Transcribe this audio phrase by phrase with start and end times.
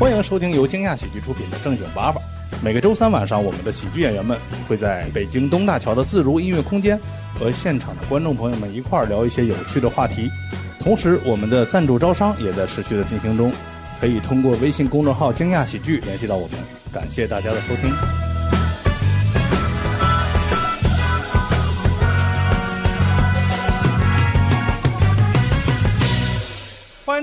[0.00, 2.18] 欢迎收听由惊讶喜剧出品的《正经八百》。
[2.64, 6.98] 每个周三晚上，我们的喜剧演员们会在北京东大桥的自如音乐空间
[7.38, 10.30] 和现场的观众朋友们一块儿聊一些有趣的话题。
[10.78, 13.52] 同时，我们的赞助招商也在持续的进行中，
[14.00, 16.58] 可以通过微信公众号“惊讶喜剧”联系到我们。
[16.90, 18.29] 感谢大家的收听。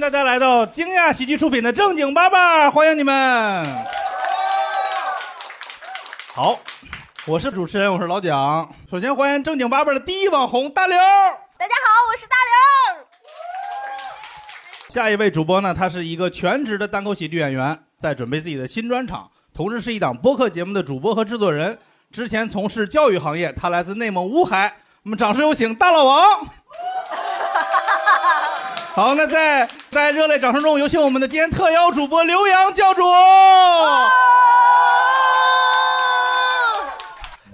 [0.08, 3.86] 大家来到惊讶喜剧出品的正经八百，欢迎你们。
[6.34, 6.57] 好，
[7.25, 8.74] 我是主持人，我是老蒋。
[8.89, 10.98] 首先欢迎正经八百的第一网红大刘。
[10.98, 11.04] 大
[11.68, 12.38] 家好，我是大
[12.96, 13.06] 刘。
[14.88, 21.78] 下一位主播呢，他是一个全职的单口喜剧演员，在准备自己的新专场，同时是一档播客节目的主播和制作人。
[22.14, 24.78] 之前从事教育行业，他来自内蒙乌海。
[25.04, 26.48] 我们掌声有请大老王。
[28.97, 33.03] 好，那在在热烈掌声中，有请我们的今天特邀主播刘洋教主。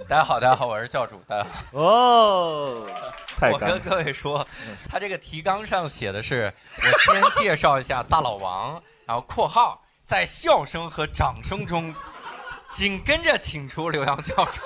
[0.08, 1.22] 大家好，大家好，我是教主。
[1.28, 1.78] 大家好。
[1.78, 2.86] 哦，
[3.38, 4.48] 太我跟各位说，
[4.88, 11.94] 他这个提纲上写的是，我先介绍一下大老王，然后（括号）在笑声和掌声中，
[12.70, 14.62] 紧跟着请出刘洋教主。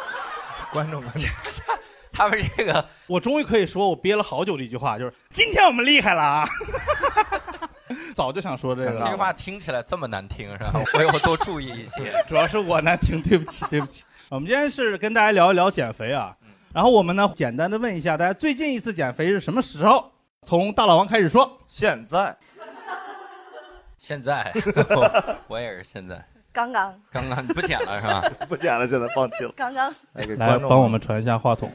[0.70, 1.22] 观众观众，
[2.18, 6.44] 他们这个，我终于可以说我憋了好久的一句话，就是今天我们厉害了啊！
[8.12, 10.72] 早就想说这个了，这句话听起来这么难听，是吧？
[10.94, 12.12] 我以后多注意一些。
[12.26, 14.02] 主要是我难听，对不起， 对不起。
[14.30, 16.36] 我们今天是跟大家聊一聊减肥啊，
[16.74, 20.10] 然后我们呢简单的问一下大家最近一次减肥是什么时候？
[20.42, 21.56] 从大老王开始说。
[21.68, 22.36] 现在，
[23.96, 24.52] 现在，
[24.90, 28.20] 我我也是现在，刚刚，刚刚不剪了是吧？
[28.48, 29.52] 不剪了，现在放弃了。
[29.56, 31.70] 刚刚，来帮我们传一下话筒。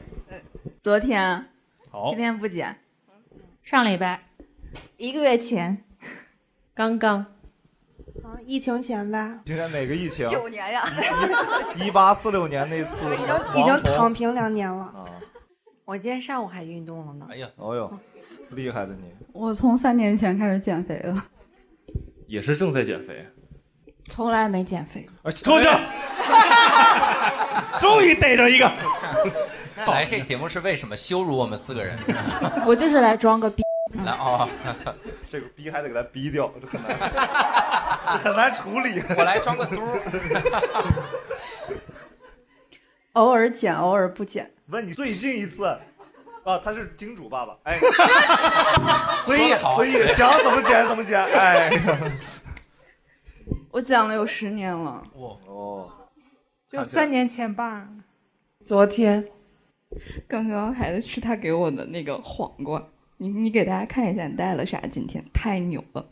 [0.80, 1.46] 昨天，
[1.90, 2.78] 好今，天不剪，
[3.64, 4.22] 上礼拜
[4.98, 5.84] 一个月前，
[6.74, 7.26] 刚刚
[8.24, 10.28] 啊，疫情前吧，今天哪个疫情？
[10.28, 10.84] 九年呀，
[11.78, 14.86] 一八四六年那次 已经已经躺平两年了。
[14.86, 15.06] 啊！
[15.86, 17.28] 我今天上午还运动了呢。
[17.30, 18.00] 哎呀，哦呦，
[18.50, 19.14] 厉害的你！
[19.34, 21.26] 我从三年前开始减肥了，
[22.28, 23.26] 也是正在减肥。
[24.09, 25.08] 从来没减肥。
[25.24, 25.68] 啊，出去！
[27.80, 28.72] 终于逮着一个。
[29.75, 30.96] 那来这节目是为什么？
[30.96, 31.97] 羞辱我们四个人？
[32.66, 33.64] 我就是来装个逼。
[34.06, 34.47] 来哦，
[35.30, 36.97] 这个逼还得给他逼掉，这很难，
[38.12, 39.02] 这很难处理。
[39.18, 39.81] 我来装个嘟。
[43.14, 44.50] 偶尔减，偶尔不减。
[44.68, 45.66] 问你最近一次
[46.44, 46.59] 啊？
[46.64, 47.80] 他是金主爸爸，哎，
[49.25, 51.72] 所以好所以想怎么减怎么减，哎。
[53.73, 55.01] 我讲了有十年了。
[55.16, 55.89] 哦，
[56.69, 57.88] 就三年前吧，
[58.67, 59.28] 昨天，
[60.28, 62.84] 刚刚孩子吃他给我的那个黄瓜，
[63.17, 64.79] 你你给大家看一下你带了啥？
[64.91, 65.25] 今天。
[65.34, 66.06] 太牛了！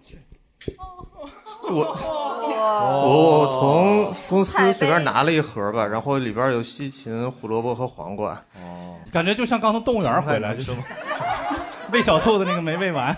[1.69, 1.83] 我。
[1.83, 8.33] 哇，我从公司随便拿了一盒吧，然后里边有西芹、胡萝卜和黄瓜。
[8.55, 10.71] 哦，感觉就像刚从动物园回来，就是
[11.91, 13.15] 喂小兔子那个没喂完。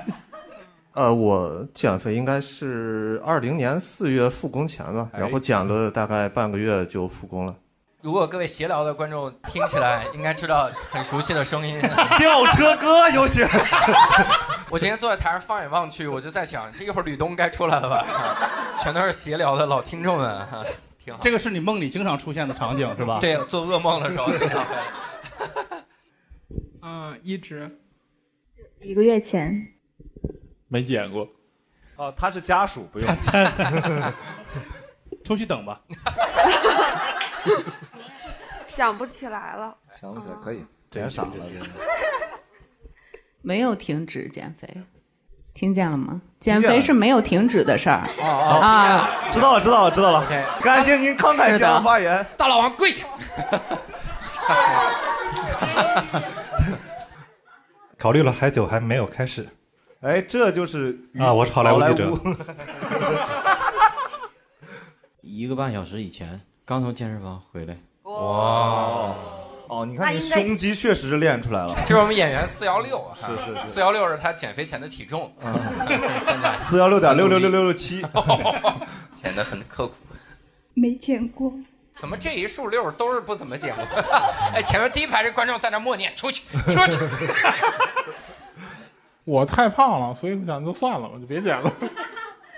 [0.94, 7.56] 呃，我减肥应该是二零年四月复工前吧，哎然后减了大概半个月就复工了。
[8.02, 11.82] 如果各位闲聊的观众听起来，应该知道很熟悉的声音。
[12.20, 13.44] 吊车哥有请。
[14.70, 18.06] 我今天坐在台上放眼望去，我就在想，这一会儿吕东该出来了吧？
[18.84, 20.64] 全都是闲聊的老听众们，哈
[21.04, 21.20] 挺好。
[21.24, 23.20] 这个是你梦里经常出现的场景是吧？。
[23.20, 24.76] 对，做噩梦的时候经常会。
[26.82, 27.80] 嗯，一直。
[28.82, 29.66] 一个月前，
[30.74, 31.30] 没减过，
[31.98, 33.08] 哦，他是家属，不用。
[35.24, 35.80] 出去等吧。
[38.66, 39.78] 想不起来了。
[39.92, 41.30] 想不起来，可以减傻了。
[43.44, 44.68] 没有停止减肥，
[45.54, 46.20] 听见了吗？
[46.40, 49.08] 减肥是没有停止的事儿哦哦，啊！
[49.30, 50.26] 知道了，知道了，知道了。
[50.60, 52.26] 感谢您慷慨激昂发言。
[52.36, 53.06] 大老王跪下。
[58.00, 59.48] 考虑了还久，还没有开始
[60.04, 61.34] 哎，这就是啊！
[61.34, 62.12] 我是好莱坞记者，
[65.22, 69.16] 一个半小时以前刚从健身房回来，哇，
[69.70, 71.74] 哦，你看你胸肌确实是练出来了。
[71.88, 75.34] 这是我们演员四幺六啊，是是是四幺六是他减肥前的体重，
[76.20, 78.06] 现在 四幺六点六六六六六七，
[79.16, 79.94] 减的很刻苦。
[80.74, 81.54] 没减过。
[82.00, 83.84] 怎么这一竖六都是不怎么减过？
[84.54, 86.98] 哎，前面第一排这观众在那默念：“出去，出去。
[89.26, 91.72] 我太胖了，所以我想就算了，吧就别减了。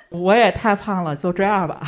[0.09, 1.81] 我也太胖了，就这样吧。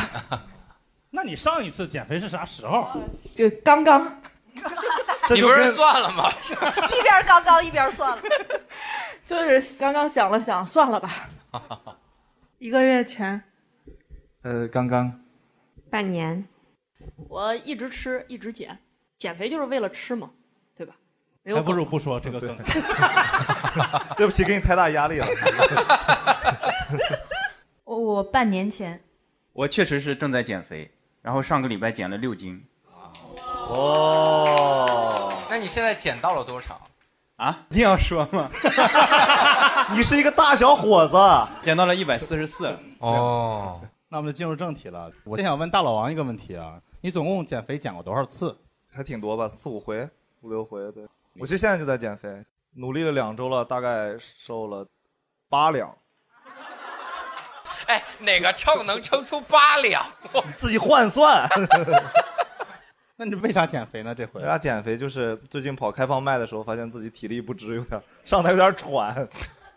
[1.10, 2.90] 那你上一次减肥是啥时候？
[3.34, 4.22] 就刚刚，
[5.34, 6.30] 你不是算了吗？
[6.98, 8.24] 一边刚刚一边算了。
[9.26, 11.30] 就是刚刚想了想，算了吧。
[12.60, 13.42] 一个月前，
[14.44, 15.22] 呃，刚刚
[15.90, 16.48] 半年，
[17.30, 18.78] 我一直吃，一直减，
[19.18, 20.32] 减肥就是为了吃嘛，
[21.56, 22.58] 还不如不说这个梗。
[24.18, 25.28] 对不起，给你太大压力了。
[27.84, 29.00] 我 我半年前，
[29.54, 30.90] 我确实是正在减肥，
[31.22, 32.64] 然后上个礼拜减了六斤。
[33.70, 36.82] 哦，那你现在减到了多少？
[37.38, 38.50] 啊， 一定要说吗？
[39.94, 41.18] 你是一个大小伙子，
[41.62, 42.76] 减到了一百四十四。
[43.00, 43.80] 哦，
[44.10, 45.12] 那我们就进入正题了。
[45.24, 48.58] 我先想问大老王一个问题啊，你总共减肥减过多少次？
[48.92, 50.10] 还挺多吧，四五回、
[50.42, 50.92] 五六回。
[50.92, 51.04] 对，
[51.40, 52.44] 我其实现在就在减肥，
[52.76, 54.88] 努力了两周了，大概瘦了
[55.50, 55.96] 八两。
[57.86, 60.06] 哎，哪个秤能称出八两？
[60.34, 61.48] 我自己换算。
[63.16, 64.14] 那你为啥减肥呢？
[64.14, 64.98] 这回为啥减肥？
[64.98, 69.28] 就是最近跑开放麦的时候，发现自己体力不支，有点上台有点喘，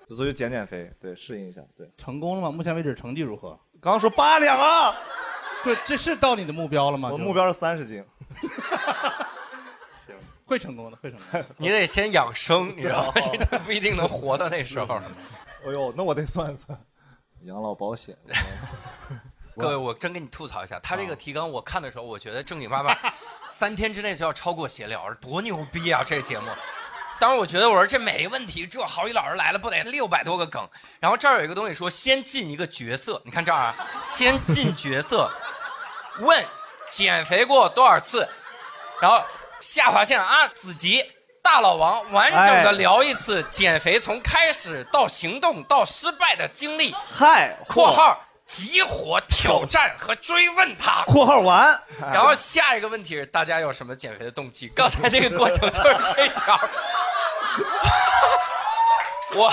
[0.08, 1.60] 所以就减减肥，对，适应一下。
[1.76, 2.50] 对，成功了吗？
[2.50, 3.58] 目前为止成绩如何？
[3.80, 4.94] 刚刚说八两啊，
[5.62, 7.08] 这这是到你的目标了吗？
[7.10, 8.04] 我目标是三十斤。
[9.92, 10.14] 行，
[10.50, 11.46] 会成功的，会成功的。
[11.56, 13.12] 你得先养生，你知道吗？
[13.64, 15.00] 不一定能活到那时候。
[15.64, 16.76] 哎呦，那我得算一算，
[17.42, 18.16] 养老保险。
[19.56, 22.98] 各位，我真跟你吐槽一下，他这个提纲我看的时候，我觉得正经八百，
[23.48, 26.02] 三天之内就要超过闲聊，多牛逼啊！
[26.04, 26.48] 这个节目。
[27.20, 30.68] 当时我觉得我说这没问题，这郝宇老师来了不得六百多个梗。
[30.98, 35.30] 然后这儿有一个东西说先进一个角色，你看这儿啊，先进角色，
[36.20, 36.44] 问
[36.90, 38.26] 减肥过多少次，
[39.00, 39.22] 然后
[39.60, 41.04] 下划线啊，子集
[41.42, 46.94] 大老王完整的聊一次减肥从开始到行动到失败的经历。
[47.04, 51.78] 嗨，（括号集火挑战和追问他）括号完。
[51.98, 54.68] 然后下一个问题是大家有什么减肥的动机？
[54.74, 56.60] 刚才这个过程就是这条。
[59.36, 59.52] 哇，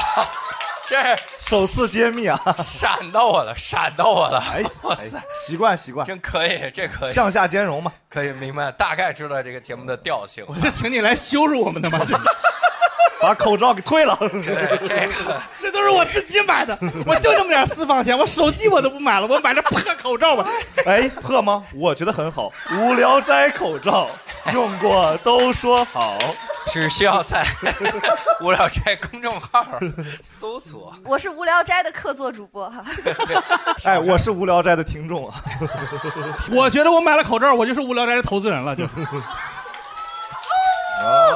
[0.87, 0.95] 这
[1.39, 2.39] 首次揭秘啊！
[2.63, 4.41] 闪到我了，闪到我了！
[4.53, 10.45] 哎，哇塞，习惯习惯，真可以，这可以向下兼容嘛，可以明白，大概知道这个节目的调性。
[10.47, 11.99] 我是请你来羞辱我们的吗？
[12.07, 12.17] 这
[13.19, 14.17] 把口罩给退了。
[14.21, 20.47] 这个 这都是我自己买的，我就这么点私房钱，我手机我都不买了，我买这破口罩吧。
[20.85, 21.65] 哎，破吗？
[21.73, 22.49] 我觉得很好。
[22.71, 24.07] 无聊摘口罩
[24.53, 26.17] 用过都说好，
[26.71, 27.45] 只需要在
[28.41, 29.65] 无聊斋公众号
[30.21, 30.93] 搜索。
[31.05, 32.83] 我是无聊斋的客座主播哈。
[33.83, 35.35] 哎，我是无聊斋的听众啊。
[36.51, 38.87] 我觉得我买了口罩，我就是无聊斋的投资人了，就。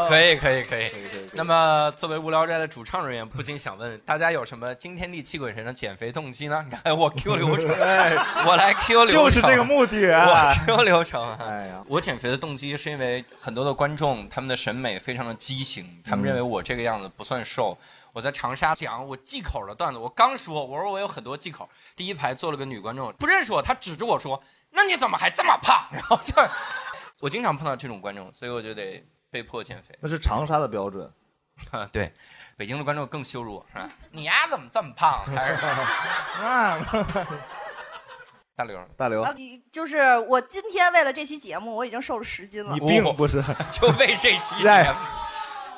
[0.10, 0.92] 可以可以可以。
[1.34, 6.66] 那么，作为无聊斋的主唱人员，不禁想问大家有什么惊天地泣鬼神的减肥动机呢？
[6.70, 7.70] 你 看我 Q 流程，
[8.46, 11.34] 我来 Q 流程，就是这个目的啊我 Q 流程。
[11.36, 17.78] 哎呀，我减肥的动机是因为很多的观众他们的审美非常的畸形，他们认为我这个样子不算瘦。
[18.14, 26.34] 我在长沙讲我忌口的段子，我刚说我说我有很多忌口，第一排坐了个女观众，不认识我，她指着我说：“那你怎么还这么胖？”然后就
[27.22, 29.98] 我经常碰到这种观众，所以我就得被迫减肥。
[30.02, 31.12] 那是长沙的标准。
[31.72, 32.12] 啊， 对，
[32.58, 33.90] 北京的观众更羞辱我，是吧？
[34.12, 35.24] 你丫怎么这么胖？
[35.26, 35.54] 还是
[36.44, 36.78] 啊，
[38.56, 42.74] 大刘，大刘，啊你就是我今天为了这期节目，我已经瘦了十斤了。
[42.74, 43.44] 你病不是？
[43.72, 45.00] 就为这期 节目，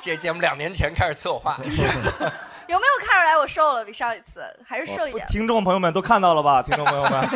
[0.00, 3.84] 这节目两年前开始策划， 有没有看出来我瘦了？
[3.84, 5.26] 比上一次还是瘦一点。
[5.28, 6.62] 听众朋友们都看到了吧？
[6.62, 7.28] 听众朋友们，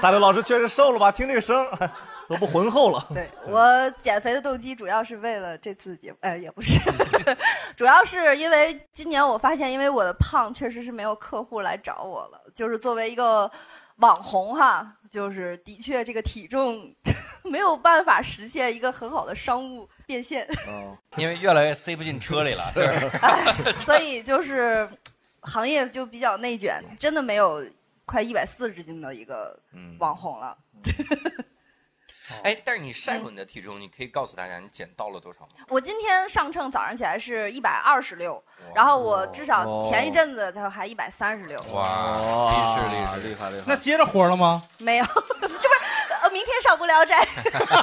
[0.00, 1.12] 大刘老师确实瘦了吧？
[1.12, 1.90] 听这个声儿
[2.28, 3.06] 都不浑厚了。
[3.14, 6.78] 对我减肥的动机主要是为了这次节目，哎，也不是，
[7.76, 13.50] 主要是因为今年我发现，因为我的胖确实是没有客户来找我了，就是作为一个
[13.96, 16.94] 网红哈，就是的确这个体重
[17.44, 22.82] 没有办法实现一个很好的商务变现，嗯 因为越来越塞不进车里了，是
[23.22, 23.54] 哎？
[23.76, 24.88] 所以就是
[25.40, 27.64] 行业就比较内卷，真的没有
[28.04, 29.58] 快一百四十斤的一个
[29.98, 30.56] 网红了。
[32.42, 35.64] 哎，但是你晒过你的体重，你可以告诉大家你减到了多少吗？
[35.68, 38.42] 我今天上秤早上起来是一百二十六，
[38.74, 41.58] 然后我至少前一阵子就还一百三十六。
[41.72, 42.18] 哇，
[42.50, 43.64] 厉害厉害厉害厉害！
[43.66, 44.62] 那接着活了吗？
[44.78, 45.04] 没有，
[45.40, 45.80] 这不是
[46.22, 47.26] 呃，明天上不了斋。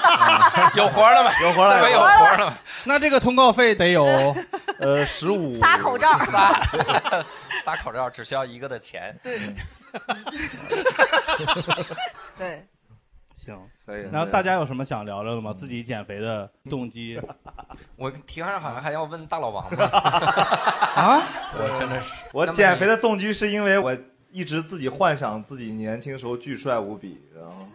[0.75, 1.31] 有活了吗？
[1.41, 2.57] 有活了，有活了吗？
[2.83, 4.03] 那这个通告费得有
[4.79, 6.62] 呃十五仨口罩，仨
[7.63, 9.17] 仨口罩只需要一个的钱。
[9.23, 9.55] 对，
[12.38, 12.67] 对。
[13.43, 14.03] 行，可以。
[14.12, 15.51] 然后大家有什么想聊聊的吗？
[15.53, 17.19] 自己减肥的动机？
[17.97, 19.85] 我提纲上好像还要问大老王吗？
[20.95, 21.21] 啊，
[21.59, 23.95] 我真的是，我减肥的动机是因为我
[24.31, 27.67] 一直自己幻想自己年轻时候巨帅无比，然后，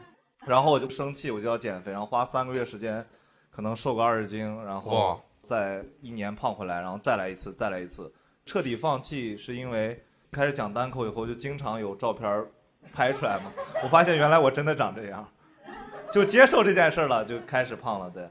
[0.46, 3.04] 然后我就生气，我就要减肥，然后花三个月时间，
[3.50, 8.12] 可能瘦个二十斤，然后再一年胖回来，然后再来一次，再来一次，
[8.46, 12.44] 彻底放弃是因为开始讲单口以后，就经常有照片
[12.92, 13.52] 拍出来嘛。
[13.82, 15.28] 我发现原来我真的长这样，
[16.12, 18.10] 就接受这件事了，就开始胖了。
[18.10, 18.28] 对，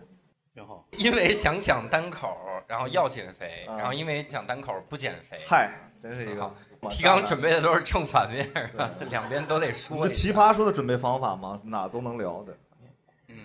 [0.54, 0.86] 挺好。
[0.92, 5.38] 因为想讲单口，然后要减肥，然后因为讲单口不减肥。
[5.48, 6.54] 嗨，真是一个
[6.90, 8.50] 提纲准备的都是正反面，
[9.10, 10.08] 两边都得说。
[10.08, 11.60] 这奇葩说的准备方法吗？
[11.64, 12.58] 哪都能聊的。
[13.28, 13.36] 嗯，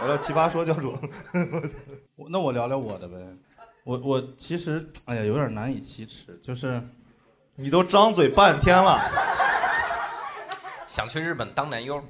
[0.00, 0.98] 我聊奇葩说教主。
[2.16, 3.16] 我那我聊聊我的呗。
[3.84, 6.80] 我我其实哎呀有点难以启齿，就是
[7.54, 8.98] 你都张嘴半天了，
[10.94, 11.96] 想去日本当男优。
[11.96, 12.02] 哇！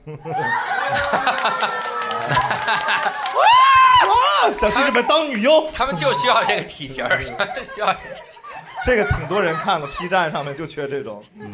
[4.54, 7.18] 想去日本当女优，他们就需要这个体型儿，
[7.64, 8.38] 需要这个体型。
[8.84, 11.24] 这个挺多人看的，P 站上面就缺这种。
[11.40, 11.50] 嗯，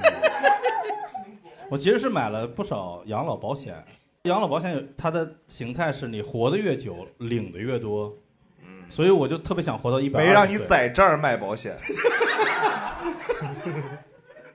[1.70, 3.76] 我其实是买了不少养老保险，
[4.24, 8.12] 养老保险它的形态是你活得越久，领的越多。
[8.64, 10.24] 嗯，所以我就特别想活到一百。
[10.24, 11.78] 没让你在这儿卖保险。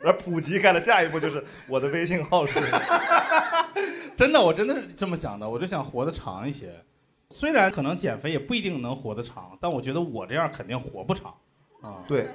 [0.06, 2.62] 而普及开了，下一步就是我的微信号是。
[4.16, 6.72] 真的，我真的是这么想的，我就想活得长一些。
[7.32, 11.34] 虽然可能减肥也不一定能活得长，但我觉得我这样肯定活不长。
[11.82, 12.30] 啊，对。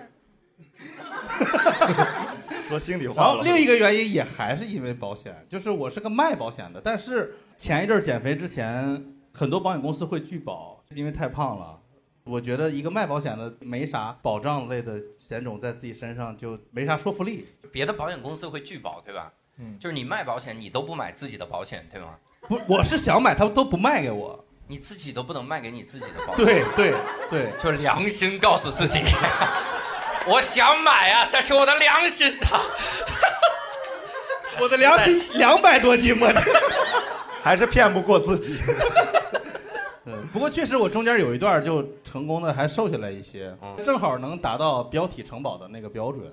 [2.69, 3.23] 说心里话。
[3.23, 11.80] 然后另一个原因也还是因为保险，就是我是个卖保险的，但是前一阵减肥之前，很多保险公司会拒保，因为太胖了。
[12.31, 17.49] 我觉得一个卖保险的没啥保障类的险种在自己身上就没啥说服力。
[17.73, 19.33] 别的保险公司会拒保，对吧？
[19.59, 22.15] 嗯，就是你卖保险，你都不买自己的保险，对吗？
[22.43, 24.45] 不，我是想买，他都不卖给我。
[24.69, 26.45] 你自己都不能卖给你自己的保险。
[26.45, 26.95] 对对
[27.29, 29.01] 对， 就是良心告诉自己，
[30.29, 32.61] 我想买啊，但是我的良心啊，
[34.63, 36.33] 我的良心两百多斤我
[37.43, 38.57] 还是骗不过自己。
[40.07, 46.33] 嗯，不过确实我中间有一段就成功的还瘦下来一些，正好能达到标体城堡的那个标准。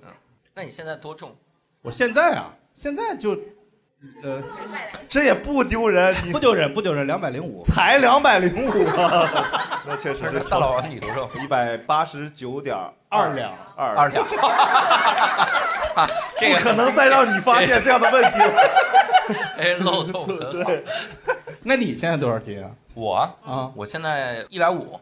[0.54, 1.36] 那你现在多重？
[1.82, 3.38] 我现在啊，现在就，
[4.24, 4.42] 呃，
[5.08, 8.84] 这也不丢人，不丢人，不丢人，两百零五，才两百零五，
[9.86, 10.40] 那确实是。
[10.40, 11.30] 大老王你多重？
[11.44, 12.76] 一百八十九点
[13.10, 13.34] 二。
[13.34, 13.96] 两，二。
[13.96, 14.26] 二两，
[15.98, 18.54] 不可能再让你发现这样的问题了。
[19.58, 20.72] 哎，漏洞很好。
[21.64, 22.70] 那你现在多少斤啊？
[22.94, 23.16] 我
[23.46, 25.00] 啊，我现在一百五，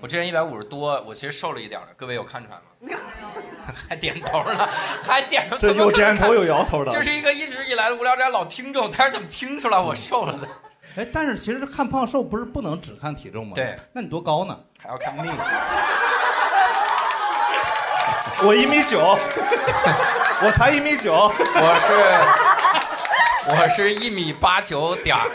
[0.00, 2.62] 我之前一百五十多，我其实瘦了一点的，各位有看出来吗？
[3.88, 4.68] 还点头呢，
[5.02, 10.48] 还点头，这有点头有摇头的，这是一个一直以来的无聊斋老听众，他是怎么听出来我瘦了的？
[10.96, 13.52] 哎，但是其实看胖瘦不是不能只看体重吗？
[13.54, 14.58] 对，那你多高呢？
[14.78, 15.30] 还要看命。
[18.40, 19.00] 我一米九，
[20.42, 22.47] 我才一米九，我是
[23.50, 25.26] 我是一米八九点二，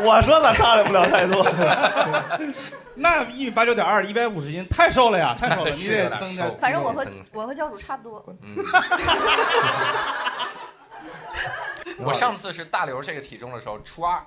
[0.04, 1.42] 我说咋差的不了太多？
[2.96, 6.50] 那一米八九点二，一百五十斤，太瘦了呀，太瘦了， 你得增加。
[6.60, 8.22] 反正我和我和教主差不多。
[11.98, 14.22] 我上次是大刘这个体重的时候，初二。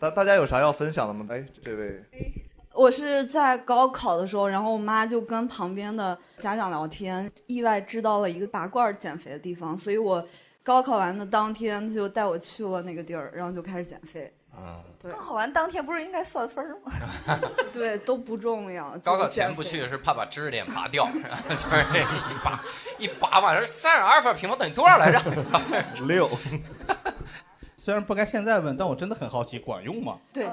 [0.00, 1.26] 大大家有啥要分享的吗？
[1.30, 2.02] 哎，这位。
[2.80, 10.26] 我是在高考的时候，然后我妈就跟旁边的家长聊天，意外知道了一个拔罐减肥的地方，所以我
[10.62, 14.32] 高考完的当天，他就带我去了那个地儿，然后就开始减肥。
[14.56, 15.12] 嗯，对。
[15.12, 16.90] 高考完当天不是应该算分吗？
[17.70, 18.96] 对，都不重要。
[19.04, 21.06] 高考前不去是怕把知识点拔掉，
[21.50, 22.64] 就是一拔
[22.98, 25.22] 一拔完，三十阿尔法平方等于多少来着？
[26.06, 26.30] 六。
[27.76, 30.16] 虽然不该现在问，但我真的很好奇，管用吗？
[30.32, 30.48] 对。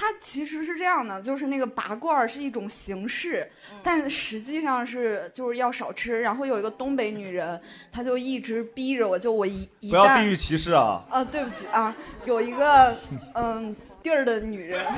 [0.00, 3.50] 它其实是这样的，就是那个拔罐是一种形式，
[3.82, 6.20] 但实际上是就是要少吃。
[6.20, 11.04] 然后有一个东北女人，她就一直逼着我，就我一一不要地域歧视啊！
[11.10, 11.92] 啊，对不起啊，
[12.26, 12.96] 有一个
[13.34, 14.86] 嗯地儿的女人，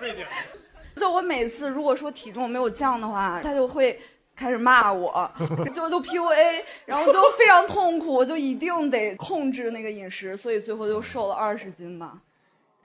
[0.96, 4.00] 就我每次如果说体重没有降的话，她就会。
[4.34, 5.30] 开始骂我，
[5.72, 12.14] 就就 PUA，然后就非常痛苦，我就一定得控制那个饮食，所以最后就瘦了二十斤吧。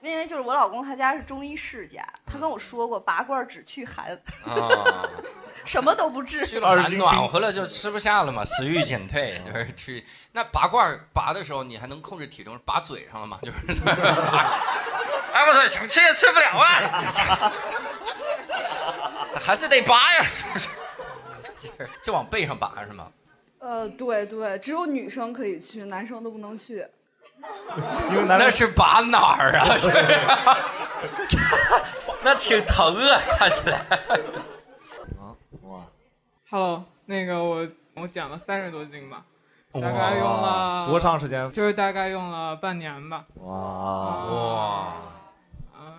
[0.00, 4.12] 因为就是我老公他家是中医世家，他跟我说过拔罐只去寒，
[4.46, 5.08] 啊
[5.66, 6.46] 什么都不治。
[6.46, 10.06] 去了寒暖和了就吃不下了嘛， 食欲减退就是去。
[10.32, 13.38] 那拔罐拔的时候你还能控制体重，拔嘴上了吗？
[13.42, 13.82] 就是。
[15.30, 17.52] 哎，不是想吃也吃不了啊，
[19.32, 20.24] 这还是得拔呀。
[22.02, 23.08] 就往背上拔是吗？
[23.60, 26.84] 呃，对对，只有女生可以去，男生都不能去。
[28.10, 29.66] 因为男那是拔哪儿啊？
[32.22, 33.78] 那挺疼啊，看起来。
[35.18, 35.80] 啊哇
[36.50, 39.24] ！Hello，那个我我减了三十多斤吧，
[39.72, 41.48] 大概用了多长时间？
[41.52, 43.24] 就是大概用了半年吧。
[43.36, 44.92] 哇哇！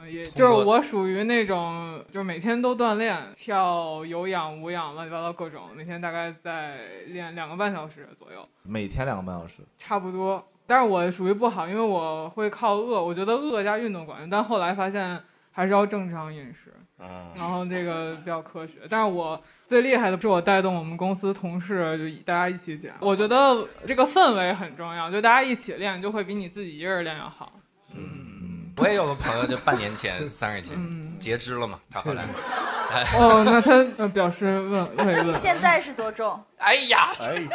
[0.02, 9.56] 嗯，也就是我属于那种，就是每天都锻炼，跳有氧、无氧，乱七八糟各种，每天大概在练两个半小时左右，每天两个半小时。
[9.78, 10.46] 差不多。
[10.68, 15.20] 但是我属于不好，因为我会靠饿，我觉得饿加运动管用，但后来发现
[15.52, 18.80] 还是要正常饮食，嗯，然后这个比较科学。
[18.88, 22.94] 但是我最厉害的是我带动我们公司同事，就大家一起减。
[23.00, 27.52] 我觉得这个氛围很重要，就大家一起练，就会比你自己一个人练要好。
[28.80, 32.24] 我也有个朋友，就半年前 三十斤，截肢了嘛，他后来。
[33.18, 35.34] 哦，那他呃表示问慰那你问。
[35.34, 36.42] 现在是多重？
[36.58, 37.48] 哎呀，哎，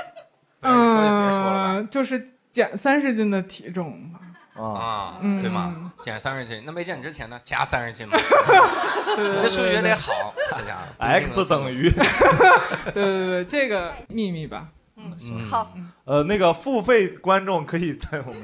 [0.60, 4.20] 嗯，就是减三十斤的体重嘛。
[4.56, 5.92] 啊，嗯对吗？
[6.04, 7.40] 减三十斤，那没减之前呢？
[7.42, 8.16] 加三十斤嘛。
[9.16, 11.04] 这数学得好，这家伙。
[11.04, 11.90] x 等于
[12.94, 14.68] 对对对，这个秘密吧。
[14.96, 15.72] 嗯好，
[16.04, 18.40] 呃，那个付费观众可以在我们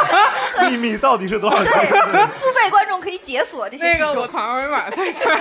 [0.70, 1.72] 秘密到底是多少钱？
[1.72, 5.40] 付费观众可以解锁这些那体重个我扫二维码在这儿。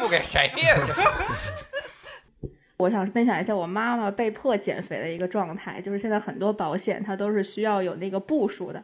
[0.00, 0.76] 付给谁呀？
[0.86, 1.08] 这是。
[2.76, 8.82] 我想分享一下我妈妈被迫减肥的一个状态，就是现在很多保险它都是需要有那个步数的，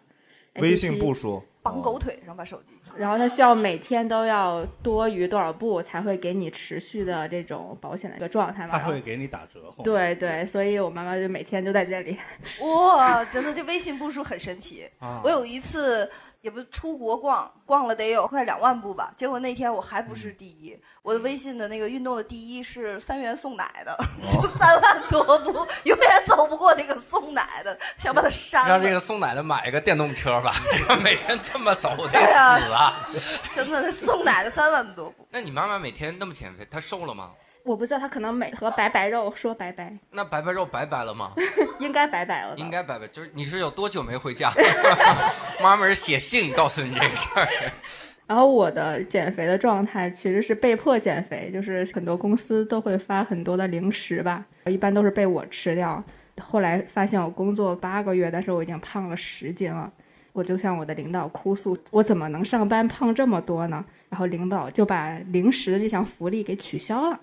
[0.56, 2.74] 微信步数，绑狗腿上把手机。
[2.96, 8.78] 然后它需要每天都要多于多少步才会给你持续的这种保险的一个状态嘛。
[8.78, 9.70] 它会给你打折。
[9.70, 12.16] 后对对，所以我妈妈就每天就在这里。
[12.60, 14.88] 哇，真的，这微信步数很神奇。
[14.98, 23.96] 啊我有一次也不出国逛，逛了得有快两万步吧，结果那天我还不是第一，我的微信的那个运动的第一是三元送奶的，
[24.32, 25.52] 就三万多步，
[25.84, 28.68] 永远走不过那个送奶的，想把它删了。
[28.70, 30.54] 让这个送奶的买一个电动车吧，
[31.02, 32.24] 每天这么走 得
[32.62, 33.08] 死啊！
[33.54, 35.26] 真的是送奶的三万多步。
[35.30, 37.32] 那你妈妈每天那么减肥，她瘦了吗？
[37.64, 41.32] 我不知道他可能每和白白肉说拜拜，那白白肉拜拜了吗？
[41.78, 42.54] 应该拜拜了。
[42.56, 44.52] 应该拜拜，就是你是有多久没回家？
[45.62, 47.48] 妈妈是写信告诉你这个事儿。
[48.26, 56.02] 然后我的减肥的状态其实是被迫减肥，就是很多公司都会发很多的零食吧，一般都是被我吃掉。
[56.40, 59.92] 后来发现我工作八个月，但是我已经胖了十斤了，
[60.32, 63.84] 我就向我的领导哭诉，我怎么能上班胖这么多呢？
[64.08, 67.20] 然后领导就把零食这项福利给取消了。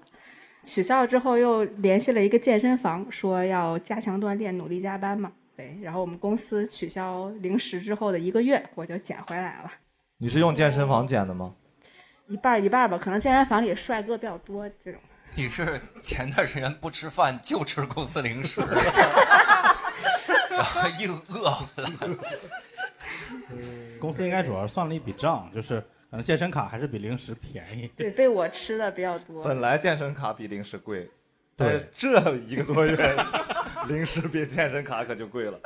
[0.67, 5.31] 取消了之后，又联系了一个健身房，说要加强锻炼，努力加班嘛。
[5.55, 9.71] 对，然后我们公司取消零食之后的一个月，我就减回来了。
[10.17, 11.55] 你是用健身房减的吗？
[12.27, 14.99] 一半一半吧，可能健身房里帅哥比较多，这种。
[15.35, 18.59] 你是前段时间不吃饭就吃公司零食，
[20.51, 22.17] 然后硬饿回来了。
[23.99, 27.89] 公司应该主要算了一笔账，就是可能健身卡还是比零食便宜。
[27.97, 29.43] 对，被我吃的比较多。
[29.43, 31.09] 本来健身卡比零食贵，
[31.55, 32.95] 对但是这一个多月，
[33.89, 35.59] 零食比健身卡可就贵了。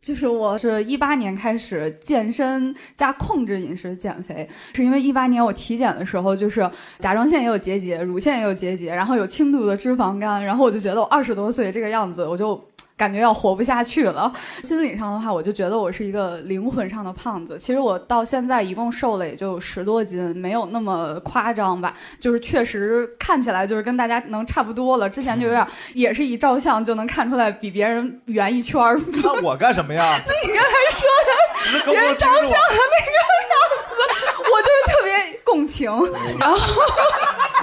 [0.00, 12.64] 就是我是一八年开始健身加控制饮食减肥，是因为一八年我体检的时候，就是甲状腺也有结节，乳腺也有结节，然后有轻度的脂肪肝，然后我就觉得我二十多岁这个样子，我就。
[13.00, 14.30] 感觉要活不下去了。
[14.62, 17.58] 心理上的话，我就觉得我是一个灵魂上的胖子。
[17.58, 21.94] 其实我到现在一共瘦了也就十多斤，没有那么夸张吧。
[22.20, 25.08] 就是确实看起来就是跟大家能差不多了。
[25.08, 29.00] 之前就有点也是一照相就能看出来比别人圆一圈儿。
[29.24, 30.14] 那我干什么呀？
[30.28, 33.10] 那 你刚才说的别人照相的那个
[33.48, 33.94] 样子，
[34.52, 35.90] 我就是特别共情，
[36.38, 36.58] 然后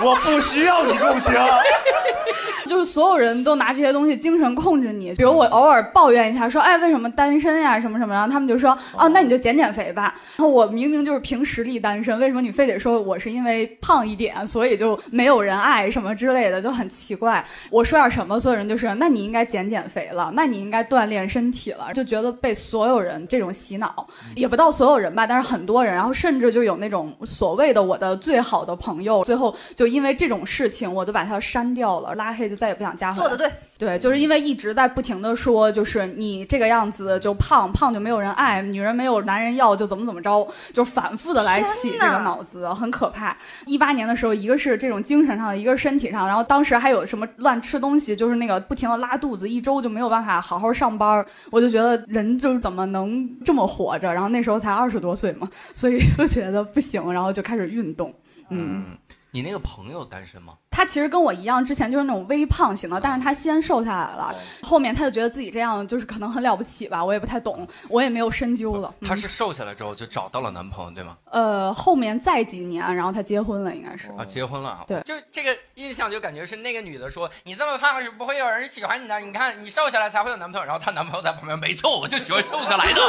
[0.03, 1.31] 我不需要你共情。
[2.67, 10.13] 就是所有人都拿这些东西精神控制你，比如我偶尔抱怨一下，说哎为什么单身呀什么什么，然后他们就说哦那你就减减肥吧。
[10.35, 17.43] 然后我明明就是凭实力单身，为什么你非得说我是因为胖一点所以就没有人爱什么之类的，就很奇怪。
[17.69, 33.29] 我说点什么，所有人就是那你应该减减肥了，那你应该锻炼身体了，就觉得被所有人这种洗脑，也不到所有人吧，但是很多人，然后甚至就有那种所谓的我的最好的朋友，最后就因为这种事情，我都把他删掉了，拉黑就再也不想加回来。
[33.29, 43.37] 做的对，对，就是因为一直在不停的说，就是你这个样子就胖，胖就没有人爱，女人没有男人要就怎么怎么着，就反复的来洗这个脑子，很可怕。
[43.65, 54.11] 一八年的时候，一个是这种精神上的，一个是身体上，然后当时还有什么乱吃东西，就是那个不停的拉肚子，一周就没有办法好好上班，我就觉得人就是怎么能这么活着？
[54.11, 58.13] 然后那时候才二十多岁嘛，所以就觉得不行，然后就开始运动，
[58.49, 58.97] 嗯。
[59.29, 60.53] 你那个朋友单身吗？
[60.69, 68.93] 他其实跟我一样，之前就是那种微胖型的，但是他先瘦下来了，后面他就觉得自己这样就是可能很了不起吧，我也不太懂，我也没有深究了。
[68.99, 71.17] 嗯她是瘦下来之后就找到了男朋友，对吗？
[71.31, 74.09] 呃，后面再几年，然后他结婚了，应该是。
[74.17, 74.83] 啊，结婚了。
[74.87, 83.01] 对就这个印象就感觉是那个女的说：“你这么胖是不会有人喜欢你的，你看你瘦下来才会有男朋友。”然后她男朋友在旁边，没错，我就喜欢瘦下来的，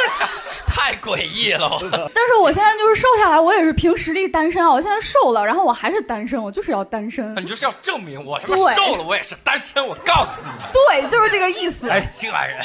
[0.66, 1.68] 太诡异了。
[2.14, 4.70] 但是我现在就是瘦下来，我也是凭实力单身啊！
[4.70, 7.34] 我现在瘦了，然后我还是单身，我就是要单身。
[7.36, 9.84] 你就是要证明我他妈对瘦了，我也是单身。
[9.84, 11.88] 我告诉你，对，就是这个意思。
[11.88, 12.62] 哎，这玩意儿。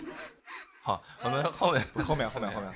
[0.82, 2.72] 好，我们后面后面后面后面。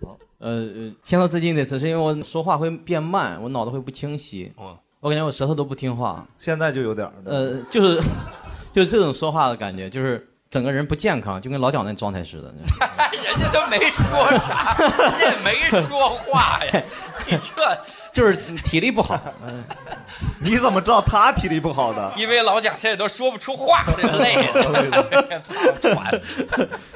[0.00, 4.50] 好，呃听到最近这次，是因为我说话会变慢，我脑子会不清晰。
[4.56, 6.26] 哦，我感觉我舌头都不听话。
[6.38, 7.12] 现在就有点儿。
[7.26, 8.02] 呃，就是
[8.72, 12.54] 就是这种说话的感觉，就是整个人不健康，就跟老蒋那状态似的。
[13.22, 16.82] 人家都没说啥，人家也没说话呀，
[17.26, 17.78] 你这
[18.12, 19.18] 就是体力不好。
[19.44, 19.64] 嗯
[20.40, 22.12] 你怎么知道他体力不好的？
[22.16, 25.40] 因为老蒋现在都说不出话，这累的。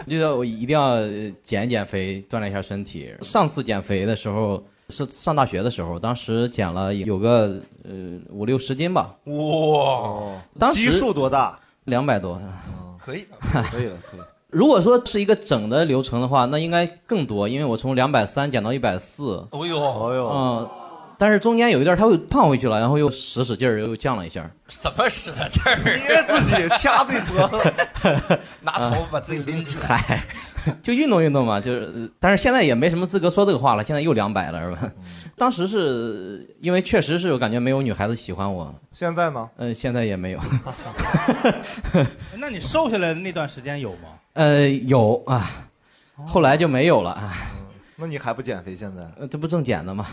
[0.08, 3.14] 觉得我一定要呃减一减肥，锻炼一下身体。
[3.22, 7.92] 上次减肥的时候是上大学的时候，当时减了有个呃
[8.30, 9.14] 五六十斤吧。
[9.24, 11.58] 哇，当时基数多大？
[11.84, 12.40] 两百多。
[13.04, 13.24] 可以，
[13.70, 14.20] 可以了，可以。
[14.50, 19.46] 如果说是一个整的流程的话，那应该更多，因为我从两百三减到一百四。
[19.52, 20.68] 哦呦，哦呦，嗯，
[21.18, 24.48] 但是中间有一段他又胖回去了，然后又使使劲儿又降了一下。
[24.66, 25.76] 怎么使的劲儿？
[25.84, 29.86] 捏自己掐自己脖子， 拿头把自己拎起来。
[29.86, 30.22] 嗨，
[30.82, 34.90] 就运动运动嘛，就是，呃但是现在也没什么资格说这个话了，现在又两百了，是吧？
[35.36, 39.48] 当时是因为确实是我感觉没有女孩子喜欢我，现在呢？
[39.56, 40.40] 嗯、现在也没有。
[42.38, 44.08] 那你瘦下来的那段时间有吗？
[44.32, 45.50] 呃，有啊，
[46.26, 47.32] 后来就没有了啊。
[47.96, 48.74] 那你还不减肥？
[48.74, 49.02] 现在？
[49.18, 50.06] 呃这不正减呢吗？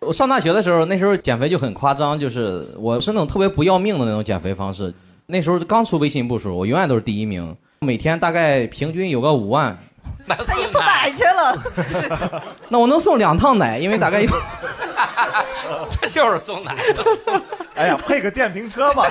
[0.00, 4.92] 我上大学的时候，那时候减肥就很夸张，就是我是那种特别不要命的那种减肥方式。
[5.26, 9.76] 那时候刚出微信步数，我永远都是第一名，每天大概平均有个五万。
[10.24, 12.42] 那他一副奶去了。
[12.68, 14.28] 那我能送两趟奶，因为大概有。
[16.00, 16.76] 他就是送奶。
[17.74, 19.06] 哎呀，配个电瓶车吧。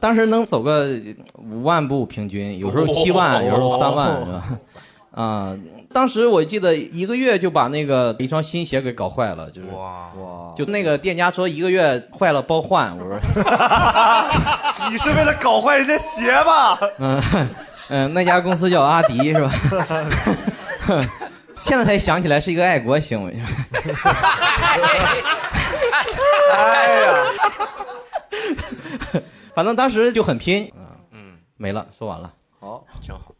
[0.00, 0.88] 当时能走个
[1.34, 4.44] 五万步平均，有时候七万，有时候三万，是吧？
[5.12, 5.56] 啊、
[5.92, 13.18] 当时我记得一个月就把那个一双新鞋给搞坏了，就是哇哇，就那个店家说一个月坏了包换，我说，
[14.90, 16.78] 你是为了搞坏人家鞋吧？
[17.00, 17.22] 嗯
[17.88, 19.50] 嗯，那家公司叫阿迪是吧？
[21.56, 23.42] 现在才想起来是一个爱国行为。
[26.52, 27.14] 哎呀，
[29.54, 30.70] 反正当时就很拼，
[31.12, 32.30] 嗯，没了，说完了。
[32.60, 33.32] 好，挺好。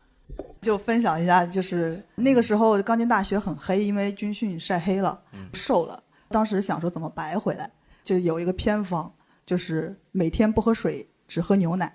[0.60, 6.02] 就分享一下，就是那个时候刚进大学很黑，因为军训晒黑了，嗯瘦了。
[6.28, 7.70] 当时想说怎么白回来，
[8.04, 9.10] 就有一个偏方，
[9.46, 11.90] 就是每天不喝水，只喝牛奶，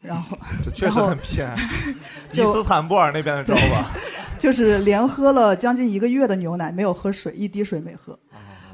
[0.00, 1.50] 然后 这确实很偏。
[2.32, 3.90] 伊就斯坦布尔那边的招吧？
[4.38, 8.18] 就是连喝了将近一个月的牛奶，没有喝水，一滴水没喝，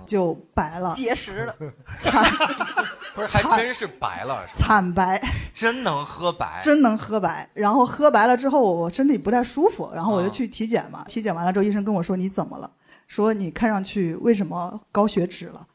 [0.08, 1.54] 就白了，结石了，
[3.14, 5.20] 不是，还真是白了，惨白，
[5.54, 7.46] 真能喝白，真能喝白。
[7.52, 11.04] 然后喝白了之后，我身体不太舒服，然后我就去体检嘛。
[11.06, 12.70] 体检完了之后，医生跟我说你怎么了？
[13.06, 15.66] 说你看上去为什么高血脂了？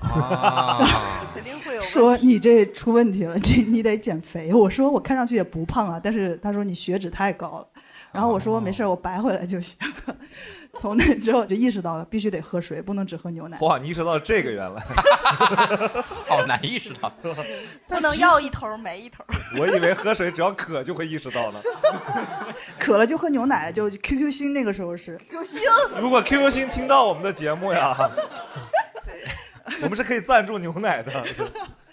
[0.00, 0.78] 啊，
[1.34, 1.82] 肯定会有。
[1.82, 4.54] 说你这出问题了，你你得减肥。
[4.54, 7.66] 我说我看上去也不胖啊，但是他说你血脂太高了。
[8.12, 9.76] 然后我说没事，我白回来就行。
[10.78, 13.58] 从那之后就意识到了，必须得喝水，不能只喝牛奶。
[13.60, 14.80] 哇，你意识到这个原来？
[16.26, 17.12] 好难意识到。
[17.88, 19.24] 不能要一头没一头。
[19.58, 21.60] 我以为喝水只要渴就会意识到了。
[22.78, 25.60] 渴了就喝牛奶，就 QQ 星那个时候是 QQ 星。
[25.98, 27.96] 如果 QQ 星听到我们的节目呀，
[29.82, 31.12] 我们是可以赞助牛奶的，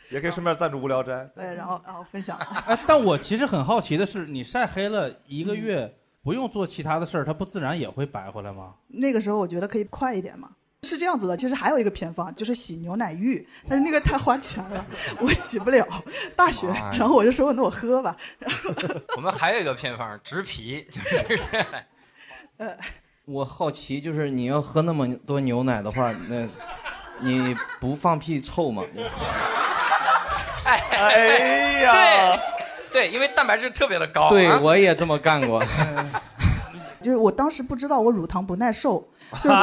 [0.09, 1.27] 也可以顺便赞助无聊斋。
[1.35, 2.37] 对，然后然后分享。
[2.67, 5.91] 哎，但我其实很好奇的是，你晒黑了一个月，
[6.23, 8.73] 不用做其他的事儿，它不自然也会白回来吗？
[8.88, 10.49] 那个时候我觉得可以快一点嘛。
[10.84, 14.86] 是这样子的，其实还有一个偏方，就是洗牛奶浴，但是那个太花钱了，
[15.19, 15.86] 我洗不了。
[16.36, 18.15] 大学，然后我就说那我喝吧。
[18.38, 18.69] 然后
[19.17, 21.67] 我们还有一个偏方，植皮，就是这样。
[23.25, 26.47] 我好奇，就是你要喝那么多牛奶的话，那
[27.19, 28.84] 你不放屁臭吗？
[30.63, 32.56] 哎哎呀对
[32.91, 34.30] 对，因为蛋白质特别的高。
[34.30, 35.63] 对，啊我也这么干过。
[37.00, 39.08] 就是我当时不知道我乳糖不耐受，
[39.41, 39.56] 就是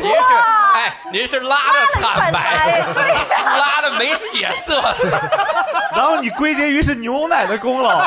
[0.00, 0.32] 您是
[0.74, 2.80] 哎，您是拉的惨白，
[3.58, 4.80] 拉的没血色，
[5.92, 8.02] 然后你归结于是牛奶的功劳。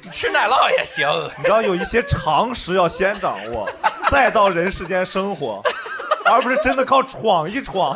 [0.00, 1.08] 你吃奶酪也行。
[1.36, 3.68] 你知道有一些常识要先掌握，
[4.08, 5.60] 再到人世间生活，
[6.24, 7.92] 而不是真的靠闯一闯。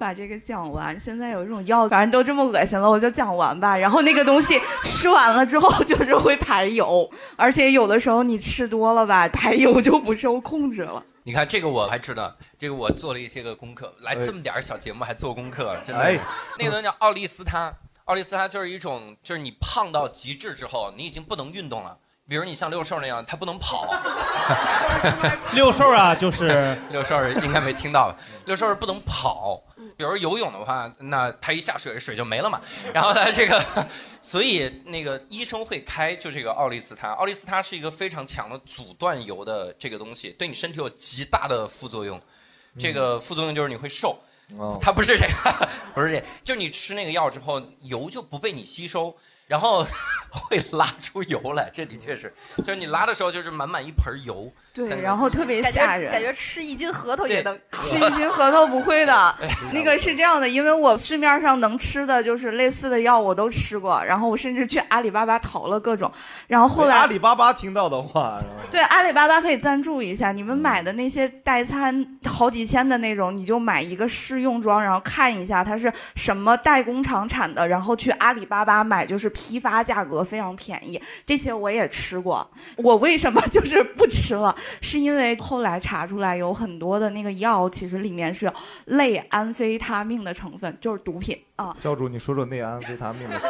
[0.00, 0.98] 把这个讲完。
[0.98, 3.76] 现在有这种药，反正都这么恶心了，我就讲完吧。
[3.76, 11.04] 然后那个东西吃完了之后， 就是会排油，而且有的时候你吃多了吧，排油就不受控制了。
[11.24, 16.00] 你看这个我还知道，这个我做了一些个功课，来这么点儿小节目还做功课，真的。
[16.00, 16.18] 哎
[16.58, 17.70] 那个东西叫奥利司他，
[18.06, 21.98] 奥利司他就是一种，就是你胖到极致之后，你已经不能运动了。
[22.26, 23.88] 比如你像六兽那样，他不能跑。
[25.52, 28.16] 六兽啊，就是 六兽应该没听到吧？
[28.46, 29.60] 六兽是不能跑。
[30.00, 32.58] 比如游泳的话，那他一下水，水就没了嘛。
[32.94, 33.62] 然后他这个，
[34.22, 37.10] 所以那个医生会开就这个奥利司他。
[37.10, 42.18] 奥利司他是一个非常强的阻断油的这个东西，对你身体有极大的副作用。
[42.78, 44.18] 这个副作用就是你会瘦。
[44.56, 49.14] 哦它不是这个， 不是这，就是你吃那个药之后，油就不被你吸收，
[49.46, 49.86] 然后
[50.32, 51.70] 会拉出油来。
[51.70, 54.50] 这的确是，就是你拉的时候就是满满一盆油。
[54.72, 59.34] 对，然后特别吓人，感觉吃一斤核桃也能吃一斤核桃不会的，
[59.72, 66.10] 那个是这样的，因为我市面上能吃的就是类似的药我都吃过，然后我甚至去阿里巴巴淘了各种，
[66.46, 68.38] 然后后来阿里巴巴听到的话，
[68.70, 70.30] 对，阿里巴巴可以赞助一下。
[70.30, 81.00] 你们买的那些代餐好几千的那种，你就买一个试用装，然后看一下它是什么代工厂产的，然后去阿里巴巴买，就是批发价格非常便宜。
[81.26, 82.48] 这些我也吃过。
[82.76, 84.54] 我为什么就是不吃了？
[84.80, 88.50] 是因为后来查出来有很多的那个药，其实里面是
[88.86, 91.76] 类安非他命的成分，就是毒品啊。
[91.80, 93.46] 教主，你说说内安非他命的事。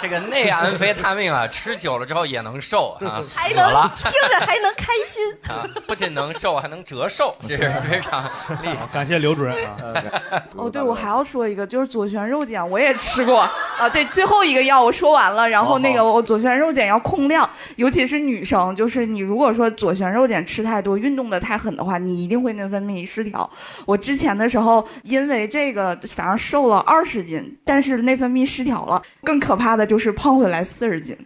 [0.00, 5.22] 这个内安非他命啊，吃久了之后也能瘦啊，还能听着还能开心。
[5.48, 8.24] 啊，不仅能瘦，还能折寿，这是非常
[8.62, 8.86] 厉害。
[8.92, 9.76] 感谢刘主任啊。
[10.54, 13.88] 哦，对，我还要说一个，就是左旋肉碱，我也吃过啊。
[13.92, 23.48] 对，最后一个药我说完了，然后那个我左旋肉碱要控量，尤其是女生，就是你如果说左旋肉碱吃太多，运动的太狠的话，你一定会内分泌失调。
[23.86, 31.16] 我之前的时候因为这个，反正瘦了二十斤，但是内分泌失调了，更可怕的就是胖回来四十斤。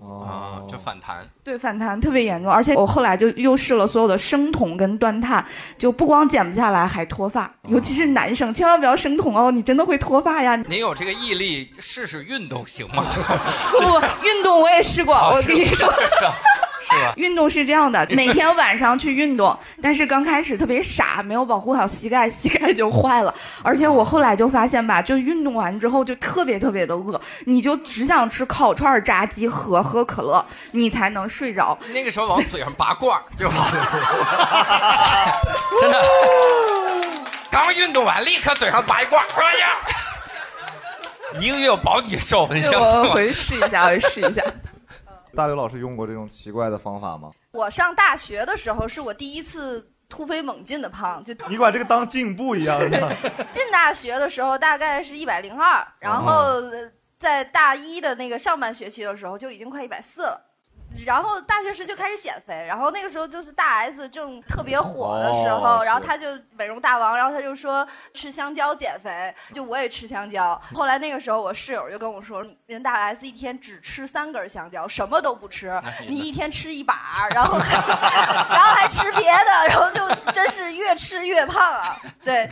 [0.00, 1.28] 啊，就反弹。
[1.42, 5.44] 对，反弹特别严重，而且我后来就又试了所有的生酮跟断碳，
[5.78, 10.54] 就不光减不下来，还脱发，尤其是男生，千万不要生酮哦，你真的会脱发呀！
[10.68, 13.04] 您有这个毅力，试试运动行吗？
[13.72, 15.92] 不 不，运动我也试过，啊我跟你说。
[17.16, 23.34] 运动是这样的， 每天晚上去运动，但是刚开始特别傻，没有保护好膝盖，膝盖就坏了。
[23.62, 31.78] 而且我后来就发现吧，就运动完之后就特别特别的饿，你就只想吃烤串、炸鸡和喝可乐，你才能睡着。
[31.92, 35.40] 那个时候往嘴上拔罐儿就好了，
[35.80, 36.02] 真的。
[37.50, 39.68] 刚运动完，立刻嘴上拔一罐儿，哎呀，
[41.40, 43.02] 一个月我保你瘦，你相信我？
[43.02, 44.42] 我回去试一下，我去试一下。
[45.34, 47.30] 大刘老师用过这种奇怪的方法吗？
[47.52, 53.16] 我上大学的时候是我第一次突飞猛进的胖，就你把这个当进步一样的。
[53.52, 60.49] 进大学的时候大概是一百零二，然后呃在大一的那个上半学期的时候就已经快一百四了。
[61.06, 66.26] 然后大学时就开始减肥，然后那个时候就是大 S 正特别火的时候，哦然后他就
[66.56, 70.60] 美容大王，然后他就说吃香蕉减肥，就我也吃香蕉。
[70.74, 77.56] 后来那个时候我室友就跟我说，人大 S 一天只吃三根香蕉，什么都不吃，你一天吃一把，然后
[78.50, 81.96] 然后还吃别的，然后就真是越吃越胖啊。
[82.24, 82.50] 对，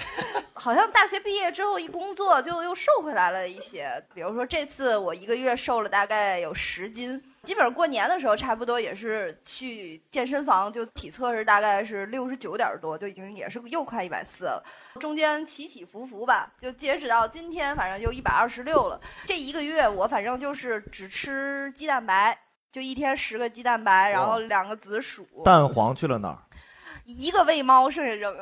[0.54, 7.22] 好像大学毕业之后一工作就又瘦回来了一些，比如说这次我一个月瘦了大概有十斤。
[7.48, 14.62] 基本上过年的时候，差不多也是去健身房，就体测是大概是六十九点多，就已经也是又快一百四了。
[15.00, 19.00] 中间起起伏伏吧，就截止到今天，反正就一百二十六了。
[19.24, 22.38] 这一个月我反正就是只吃鸡蛋白，
[22.70, 26.38] 就一天十个鸡蛋白，然后两个紫薯，蛋黄去了哪儿？
[27.06, 28.36] 一个喂猫，剩下扔。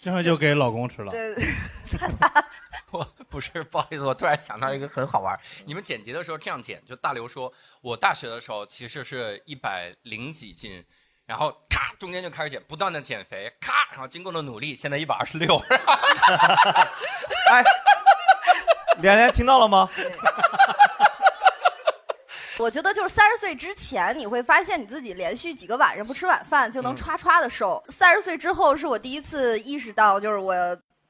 [0.00, 1.12] 剩下就给老公吃了。
[1.12, 1.32] 对，
[2.92, 5.38] 我不是，不好意思，我突然想到一个很好玩。
[5.66, 10.82] 你们剪辑的时候这样剪，就大刘说，我大学的时候其实是一百零几斤，
[11.26, 15.58] 然后咔中间就开始减，不断的减肥，咔，然后经过了努力，现在一百二十六。
[17.50, 17.62] 哎，
[18.98, 19.88] 连连听到了吗？
[22.58, 27.80] 我觉得就是三十岁之前，你会发现你自己连续几个晚上不吃晚饭就能歘歘的瘦。
[27.88, 30.54] 三十岁之后，是我第一次意识到，就是我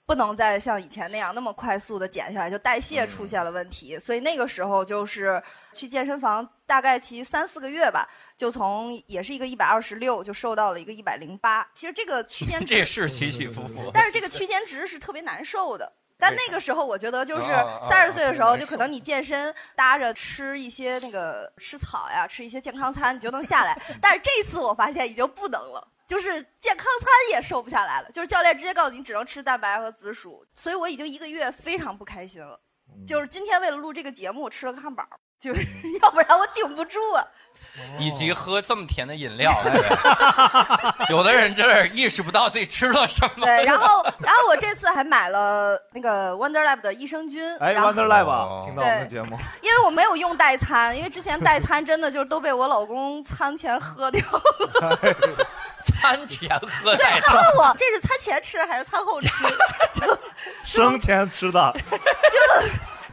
[0.09, 3.99] 不能再像以前那样那么快速的减下来，就代谢出现了问题。
[3.99, 5.41] 所以那个时候就是
[5.75, 11.69] 去健身房，大概骑三四个月吧，就从也是一个一百二十六，就瘦到了一个一百零八。
[11.75, 13.91] 其实这个区间 这是起起伏伏。
[13.93, 15.93] 但是这个区间值是特别难受的。
[16.19, 17.47] 但那个时候，我觉得就是
[17.89, 23.81] 三十岁的时候，哦就可能你健身搭着吃一些那个吃草呀，吃一些健康餐，你就能下来。
[24.03, 28.11] 但是这次我发现已经不能了，就是健康餐也瘦不下来了。
[28.11, 32.59] 就是教练直接告诉你只能吃蛋白和紫薯，所以我已经一个月非常不开心了。
[33.07, 35.05] 就是今天为了录这个节目，我吃了个汉堡，
[35.39, 35.63] 就是
[36.03, 37.25] 要不然我顶不住啊。
[37.99, 39.53] 以及喝这么甜的饮料，
[41.09, 43.45] 有的人真是意识不到自己吃了什么。
[43.45, 54.99] 对， 然后然后我这次还买了那个 Wonder Lab 的益生菌，哎，Wonder Lab 啊听到我们的节目，因为我没有用代餐，因为之前代餐真的就是都被我老公餐前喝掉了。
[55.85, 59.29] 餐前喝对，代餐他问我这是餐前吃还是餐后吃，
[59.93, 60.19] 就
[60.65, 61.99] 生前吃的，就。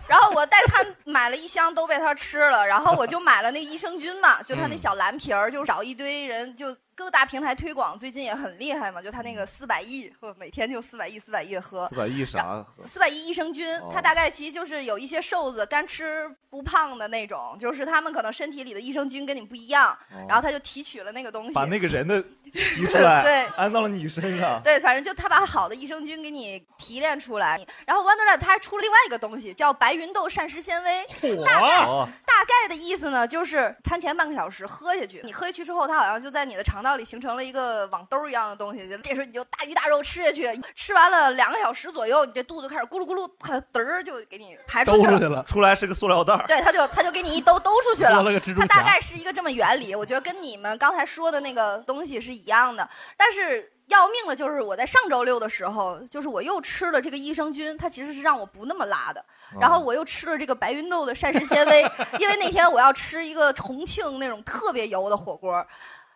[0.07, 12.63] 然后我带他买了一箱都被他吃了，然后我就买了那益生菌嘛，就他那小蓝瓶儿，就找一堆人就各大平台推广，最近也很厉害嘛，就他那个四百亿，呵每天就四百亿四百亿的喝，四百亿啥？
[12.85, 22.23] 四百亿益生菌，哦它大概其实就是有一些瘦子干吃不胖的那种，就是他们可能身体里的益生菌跟你不一样，然后他就提取了那个东西，把那个人的
[22.55, 24.61] 提出来， 对安到了你身上。
[24.63, 31.05] 对，反正就他把好的益生菌给你提炼出来，然后 Wonderlab 他还出了另外一个东西，叫白芸豆膳食纤维。
[31.43, 45.43] 大概大概的意思呢，就是餐前半个小时喝下去，你喝下去之后，它好像就在你的肠道里形成了一个网兜一样的东西，就这时候你就大鱼大肉吃下去，吃完了两个小时左右，你这肚子开始咕噜咕噜，它嘚儿就给你排出去了。
[45.43, 46.45] 出来是个塑料袋儿。
[46.47, 48.23] 对，他就他就给你一兜兜出去了。
[48.57, 52.87] 它大概是一个这么原理，我觉得跟你们刚才说的那个东西是一样的。
[53.15, 59.23] 但是要命的就是我在上周六的时候，就是我又吃了这个益生菌，它其实是让我不那么拉的。
[59.59, 61.81] 然后我又吃了这个白芸豆的膳食纤维，
[62.19, 65.65] 因为那天我要吃一个重庆那种特别油的火锅。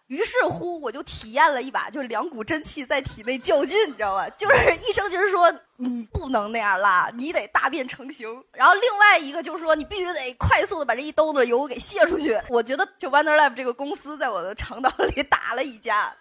[0.09, 4.27] 于是乎，我就体验了一把，就是两股真气在体内较劲，你知道吧？
[4.29, 8.27] 就是益生菌说你不能那样拉，你得大便成型。
[8.51, 12.35] 然后另外一个就是说，你必须得快速的把这一兜子油给泄出去。
[12.49, 16.11] 我觉得就 Wonder Lab 这个公司在我的肠道里打了一架，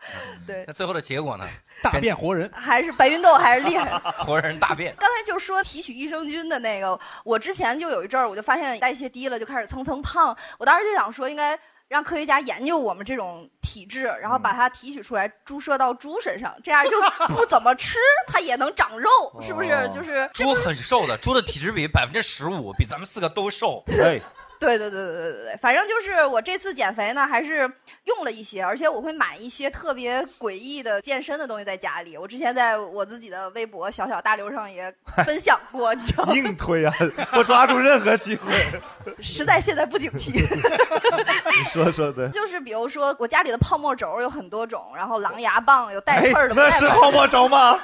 [0.46, 1.48] 对，那最后的结果呢？
[1.82, 3.98] 大变活人，还是白芸豆还是厉害。
[4.18, 4.94] 活人大便。
[4.98, 10.36] 刚才就说提取益生菌的那个，我之前就有一阵儿，我就发现代谢低了，就开始蹭蹭胖。
[10.58, 17.00] 我当时就想说，应该让科学家研究我们这种体质，然后把它提取出来，注射到猪身上，这样就
[17.34, 19.08] 不怎么吃，它也能长肉，
[19.40, 19.88] 是不是？
[19.92, 23.82] 就是猪很瘦的，猪的体脂比百分之十五，比咱们四个都瘦。
[24.04, 24.20] 哎，
[24.58, 27.70] 对对对对对对对，反正就是我这次减肥呢，还是
[28.04, 32.16] 用了一些，而且我会买一些特别诡异的健身的东西在家里。
[32.16, 34.92] 我之前在我自己的微博小小大刘上也
[35.24, 36.32] 分享过，你知道吗？
[36.34, 36.92] 硬推啊！
[37.32, 38.52] 不抓住任何机会。
[39.22, 40.32] 实在现在不景气。
[40.42, 42.28] 你说说对。
[42.30, 47.78] 就是比如说，我家里的泡沫轴有很多种，然后狼牙棒有带哎刺儿的，不那是泡沫轴吗？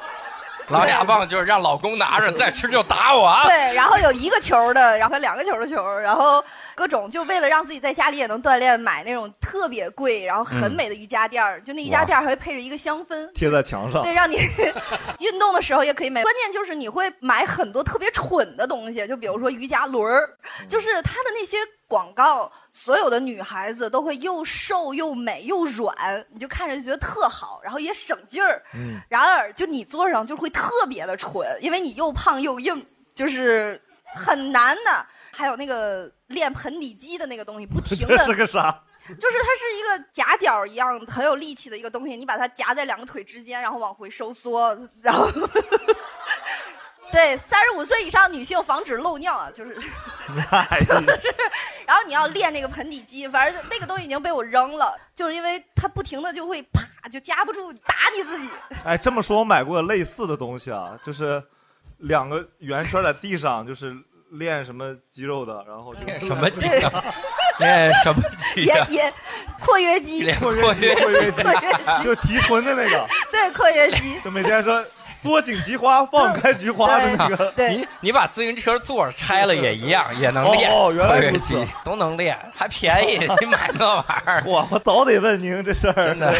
[0.71, 3.25] 狼牙棒就是让老公拿着，再吃就打我。
[3.27, 6.43] 啊对，然后有一个球的，然后两个球的球，然后
[6.75, 13.31] 各种就为了让自己在家里也能锻炼，买那种特别贵，然后很美的瑜伽垫儿，就那瑜伽垫儿还会配着一个香氛。
[13.35, 14.03] 贴在墙上。
[14.03, 14.39] 对，让你
[15.19, 16.23] 运动的时候也可以买。
[16.23, 20.31] 关键就是你会买很多特别蠢的东西，就比如说瑜伽轮儿，
[20.69, 28.61] 就是它的那些广告，所有的女孩子都会又瘦又美又软，你就看着就觉得特好，然后也省劲儿。
[28.75, 32.85] 嗯，然而就你坐上就会特别的蠢，因为你又胖又硬，
[33.15, 33.81] 就是
[34.13, 35.07] 很难的。
[35.33, 38.17] 还有那个练盆底肌的那个东西，不停的。
[38.19, 38.83] 这是个啥？
[39.07, 45.31] 就是它是一个夹角一样很有力气的一个东西，你把它夹在两个腿之间，然后往回收缩，然后
[47.15, 49.75] 对三十五岁以上女性防止漏尿啊，就是
[50.85, 51.21] 就是
[51.87, 58.51] 然后你要练那个盆底肌，反正那个都已经被我扔了，就是因为它不停的就会啪就夹不住，打你自己。
[58.85, 61.41] 哎，这么说，我买过类似的东西啊，就是
[61.99, 63.95] 两个圆圈在地上，就是
[64.33, 67.05] 练什么肌肉的，然后就练什么肌啊？
[67.61, 68.21] 练什么
[68.55, 68.89] 肌啊？
[68.91, 69.15] 也也
[69.61, 74.85] 括约肌，练括约肌，括约肌括约肌，就提臀的那个，对括约肌，就每天说
[75.25, 77.55] 缩紧菊花，放开菊花的那个。
[77.57, 80.71] 你你把自行车座拆了也一样，也能练。
[80.71, 84.43] 哦哦原来如此都能练，还便宜， 你买那玩意儿。
[84.45, 86.35] 我，我早得问您这事儿，真的，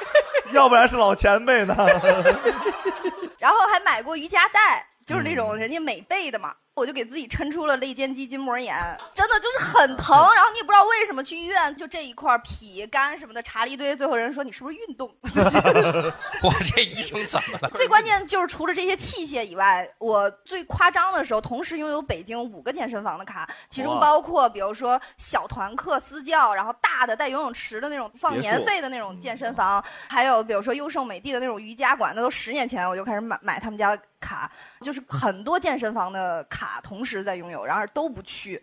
[0.52, 1.76] 要不然是老前辈呢。
[3.38, 6.54] 然后还买过瑜伽带，就是那种人家美背的嘛。
[6.74, 8.74] 我就给自己抻出了肋间肌筋膜炎，
[9.12, 10.16] 真的就是很疼。
[10.34, 15.14] 然后你也不知道为什么去医院，就这一块脾肝什么的查了一堆，最后人说你是不是运动？
[16.42, 17.68] 我这医生怎么了？
[17.74, 34.50] 最关键就是除了这些器械以外，我最夸张的时候，同时拥有北京五个健身房的卡，其中包括比如说小团课私教，然后大的带游泳池的那种放年费的那种健身房，还有比如说优胜美地的那种瑜伽馆，那都十年前我就开始买买他们家的卡，
[34.80, 38.62] 就是很多健身房的卡同时在拥有，然而都不去。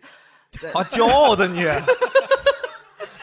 [0.72, 1.62] 好骄傲的你，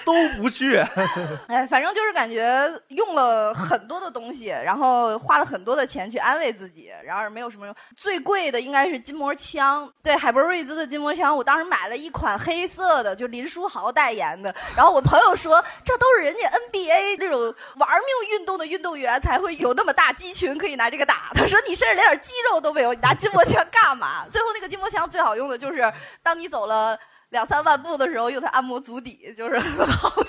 [0.08, 0.78] 都不去。
[1.48, 7.76] 哎，反正就是感觉用了很多的东西， 然后花了很多的钱去安慰自己，然而没有什么用。
[7.98, 14.56] 最贵的应该是筋膜枪，对，海博瑞兹的筋膜枪，我当时买了一款黑色的，就林书豪代言的。
[14.78, 17.40] 然后我朋友说，这都是人家 NBA 这种
[17.76, 21.32] 玩命运动的运动员才会有那么大肌群可以拿这个打。
[21.34, 24.26] 他说你甚至连点肌肉都没有，你拿筋膜枪干嘛？
[24.32, 25.92] 最后那个筋膜枪最好用的就是
[26.24, 26.98] 当你走了。
[27.30, 30.28] 两三万步的时候，用它按摩足底，就是很好用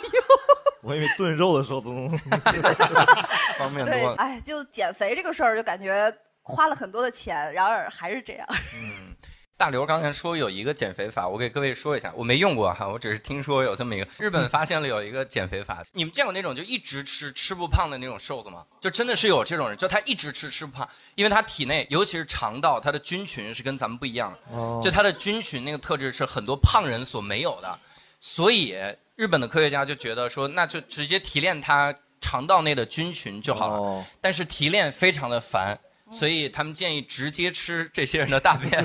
[0.82, 2.08] 我以为炖肉的时候都能
[3.58, 4.16] 方便对多，了。
[4.16, 8.46] 哎，就减肥这个事儿，就感觉花了很多的钱，然而还是这样。
[8.74, 9.14] 嗯，
[9.58, 14.06] 大刘刚才说有一个减肥法，我给各位说一下，我没用过哈，我只是听说有这么一个。
[14.16, 18.64] 日本发现了有一个减肥法， 你们见过那种就一直吃吃不胖的那种瘦子吗？
[18.80, 27.76] 就真的是有这种人，就他一直吃吃不胖，因为他体内尤其是肠道，他的菌群是跟咱们不一样的，哦就他的菌群那个特质是很多胖人所没有的，
[28.20, 28.76] 所以
[29.16, 33.76] 日本的科学家就觉得说，那就直接提炼他肠道内的菌群就好了。
[33.76, 35.76] 哦但是提炼非常的烦，
[36.10, 38.84] 所以他们建议直接吃这些人的大便。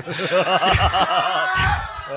[2.10, 2.14] 哎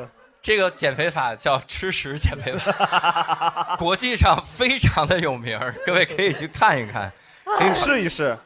[0.00, 0.08] 呀，
[0.40, 7.12] 这个减肥法叫吃食减肥法，国际上非常的有名儿，各位可以去看一看，
[7.58, 8.36] 可以试一试。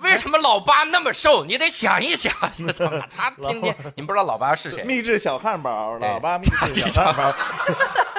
[0.00, 1.44] 为什么老八那么瘦？
[1.46, 2.32] 你得想一想，
[3.16, 4.82] 他天天，你们不知道老八是谁？
[4.84, 7.32] 秘制小汉堡，老八秘制小汉堡，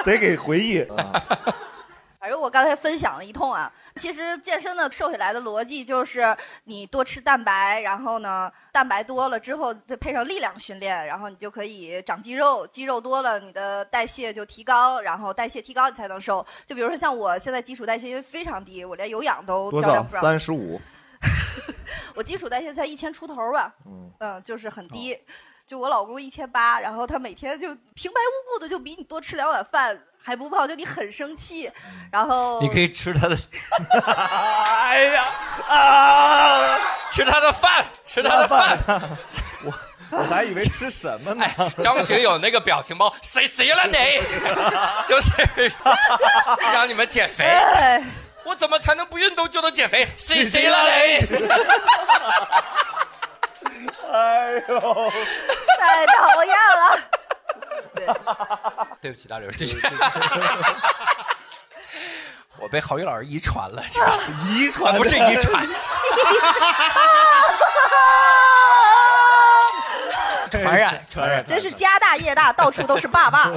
[0.04, 1.22] 得给回忆啊。
[2.26, 16.44] 反正我刚才分享了一通啊，其实健身的瘦下来的逻辑就是你多吃蛋白，然后呢，蛋白多了之后再配上力量训练，然后你就可以长肌肉，肌肉多了，你的代谢就提高，然后代谢提高你才能瘦。
[16.66, 19.86] 就比如说像我现在基础代谢因为非常低，我连有氧都多少？
[19.86, 20.20] 照亮不上。
[20.20, 20.80] 三十五。
[22.16, 23.72] 我基础代谢才一千出头吧，
[24.18, 25.16] 嗯就是很低。
[25.66, 31.68] 就我老公一千八，然后他每天就平白无故的就比你多吃两碗饭还不胖，就你很生气，
[32.12, 33.36] 然后你可以吃他的，
[34.00, 35.24] 哎呀
[35.68, 36.78] 啊！
[37.10, 38.78] 吃他的饭，吃他的饭。
[39.64, 39.72] 我
[40.10, 41.44] 我还以为吃什么呢？
[41.82, 43.96] 张学友那个表情包，谁谁了你？
[45.08, 45.30] 就是
[46.72, 47.44] 让你们减肥。
[47.44, 48.04] 哎
[48.44, 50.06] 我怎么才能不运动就能减肥？
[50.16, 51.26] 谁谁了你？
[54.12, 55.10] 哎呦，
[55.78, 56.98] 太讨厌了。
[59.00, 59.80] 对不起，大刘，继续。
[62.58, 63.98] 我被郝宇老师遗传了，是
[64.48, 65.66] 遗传不是遗传，
[70.50, 71.44] 传染 传染。
[71.46, 73.50] 真是家大业大，到处都是爸爸。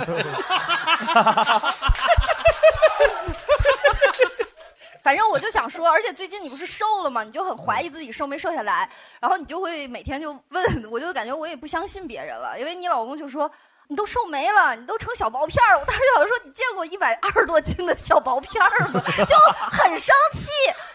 [5.09, 7.23] 反正我就想说，而且最近你不是瘦了吗？
[7.23, 8.87] 你就很怀疑自己瘦没瘦下来，
[9.19, 13.51] 然后你就会每天就问，我就感觉我也不相信别人了，因为你老公就说
[13.87, 15.79] 你都瘦没了，你都成小薄片儿。
[15.79, 19.01] 我当时就想说，你见过一百二十多斤的小薄片儿吗？
[19.25, 19.35] 就
[19.71, 20.51] 很生气，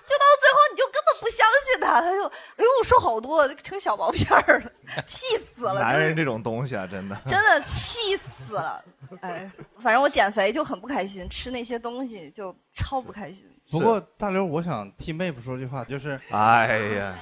[0.07, 7.21] 就到最后你就根本不相信他，他就哎呦瘦好多，成小薄片儿了，气死了，男人这种东西啊，真的。
[7.27, 8.81] 真的气死了。
[9.23, 9.51] 哎，
[9.81, 13.45] 反正我减肥就很不开心，吃那些东西就超不开心。
[13.71, 17.15] 不过大刘，我想替妹夫说句话，就是，哎呀，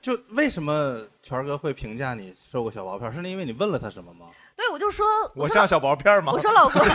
[0.00, 3.12] 就为什么权哥会评价你瘦过小薄片儿？
[3.12, 4.26] 是因为你问了他什么吗？
[4.56, 6.32] 对，我就说，说我像小薄片吗？
[6.32, 6.80] 我说老公，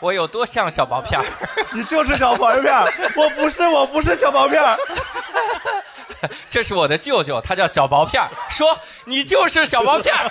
[0.00, 1.26] 我有多像小薄片儿？
[1.72, 4.76] 你就是小薄片儿，我不是，我不是小薄片儿。
[6.48, 8.28] 这是我的舅舅，他叫小薄片儿。
[8.48, 10.30] 说你就是小薄片儿。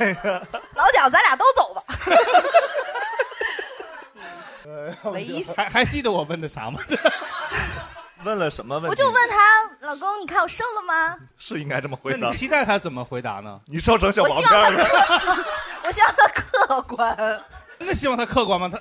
[0.00, 0.42] 哎呀，
[0.74, 1.82] 老蒋，咱俩都走吧。
[5.12, 6.80] 没意思还还记得我问的啥吗？
[8.24, 8.88] 问了什么问题？
[8.90, 11.16] 我就问他，老公，你看我瘦了吗？
[11.36, 12.32] 是应该这么回答那你。
[12.36, 13.60] 期待他怎么回答呢？
[13.66, 14.84] 你瘦成小薄我希望他片儿了。
[14.84, 15.44] 客，
[15.86, 17.40] 我希望他客观。
[17.78, 18.68] 那希望他客观吗？
[18.68, 18.80] 他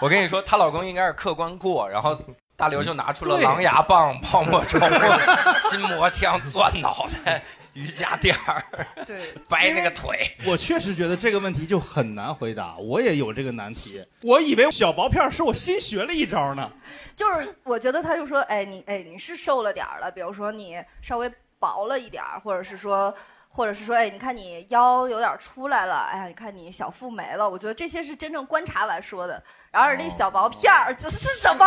[0.00, 2.16] 我跟你说，她老公应该是客观过，然后
[2.56, 4.78] 大刘就拿出了狼牙棒、泡沫轴、
[5.70, 7.42] 筋膜枪钻脑袋，
[7.74, 8.64] 瑜伽垫儿，
[9.06, 10.30] 对， 掰那个腿。
[10.46, 14.02] 我确实觉得这个问题就很难回答，我也有这个难题。
[14.24, 16.70] 我以为小薄片儿是我新学了一招呢。
[17.14, 23.14] 就是我觉得他就说，哎，你哎你是瘦了点儿了，比如说你稍微薄了一点儿，或者是说，
[23.48, 27.46] 或者是说，哎，你看你腰有点出来了，哎呀，你看你小腹没了。
[27.48, 29.42] 我觉得这些是真正观察完说的。
[29.70, 31.66] 然而那小薄片儿这是什么？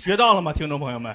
[0.00, 1.14] 学到了吗，听众朋友们？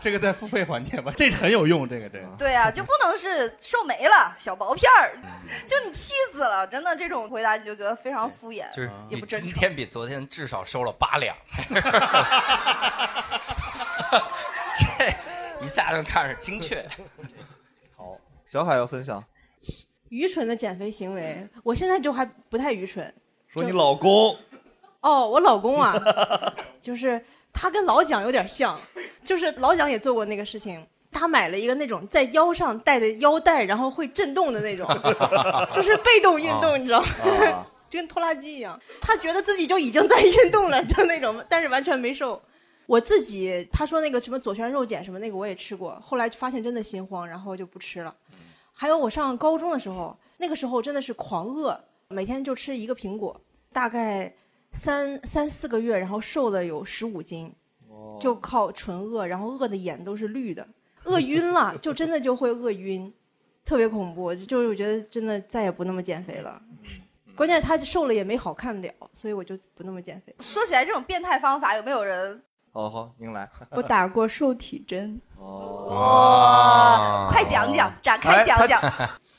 [0.00, 2.26] 这个在付费环节吧，这很有用，这个这个。
[2.38, 5.18] 对啊，就不能是瘦没了小薄片儿，
[5.66, 9.48] 就你气死了，真的这种回答你就觉得非常敷衍，就是也不真诚。
[9.48, 11.36] 今天比昨天至少瘦了八两，
[14.78, 14.86] 这
[15.66, 16.88] 一下就看着精确。
[17.96, 18.16] 好，
[18.46, 19.24] 小海要分享，
[20.08, 23.12] 愚蠢的减肥行为，我现在就还不太愚蠢。
[23.48, 24.36] 说你老公
[25.00, 26.00] 哦，我老公啊，
[26.80, 27.22] 就是
[27.52, 28.78] 他跟老蒋有点像，
[29.24, 30.86] 就是老蒋也做过那个事情。
[31.12, 34.86] 他买了一个那种在腰上带的腰带，然后会震动的那种，
[35.72, 37.06] 就是被动运动，你知道吗？
[37.46, 38.80] 啊 就跟拖拉机一样。
[39.00, 42.40] 他觉得自己就已经在运动了，就那种，但是完全没瘦。
[42.86, 48.14] 我自己他说那个什么左旋肉碱什么那个我也吃过，后来发现真的心慌，然后就不吃了。
[48.72, 53.40] 还有我上高中的时候，那个时候真的是狂饿，每天就吃一个苹果，
[53.72, 54.32] 大概
[54.72, 57.52] 三三四个月，然后瘦了有十五斤，
[58.20, 60.66] 就靠纯饿，然后饿的眼都是绿的，
[61.04, 63.12] 饿晕了，就真的就会饿晕，
[63.64, 64.34] 特别恐怖。
[64.34, 66.60] 就是我觉得真的再也不那么减肥了。
[67.36, 70.34] 关键他瘦了也没好看了，所以我就不那么减肥。
[70.40, 72.42] 说起来这种变态方法，有没有人？
[72.72, 73.48] 好好，您来。
[73.72, 75.20] 我打过瘦体针。
[75.38, 78.80] 哇，快讲讲，展开讲讲。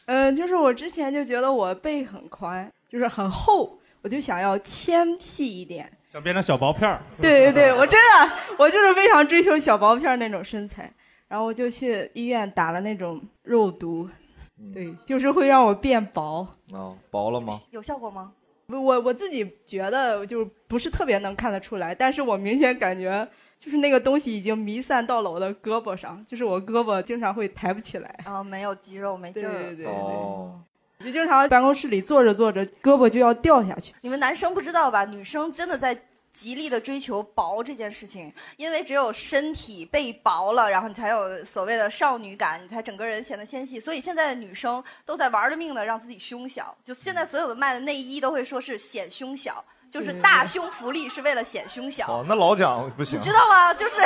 [0.06, 5.91] 嗯，就是我之前就觉得我背很宽，就是很厚，我就想要纤细一点。
[6.12, 7.02] 想变成小薄片儿。
[7.22, 10.91] 对对对，我真的，我就是非常追求小薄片儿那种身材，
[11.28, 14.10] 然后我就去医院打了那种肉毒，
[14.74, 16.47] 对，就是会让我变薄。
[16.74, 17.54] 哦，薄了吗？
[17.72, 18.34] 有效果吗？
[18.68, 23.28] 我我自己觉得就不是特别能看得出来，但是我明显感觉
[23.60, 28.20] 就是那个东西已经弥散到了我的胳膊上，就是我胳膊经常会抬不起来。
[28.26, 29.52] 啊，没有肌肉，没劲儿。
[29.52, 30.66] 对对对哦，我
[31.02, 33.93] 就经常办公室里坐着坐着，胳膊就要掉下去。
[34.02, 35.04] 你们男生不知道吧？
[35.06, 35.97] 女生真的在
[36.34, 43.80] 极力的追求薄这件事情，因为只有身体被薄了，然后你才有所谓的少女感，你才整个人显得纤细。
[43.80, 52.08] 所以现在的女生都在玩了命的让自己胸小，就现在所有的卖的内衣都会说是显胸小，就是大胸福利是为了显胸小。
[52.08, 53.24] 哦，那老蒋不行你。
[53.24, 53.74] 知道吗？
[53.74, 54.02] 就是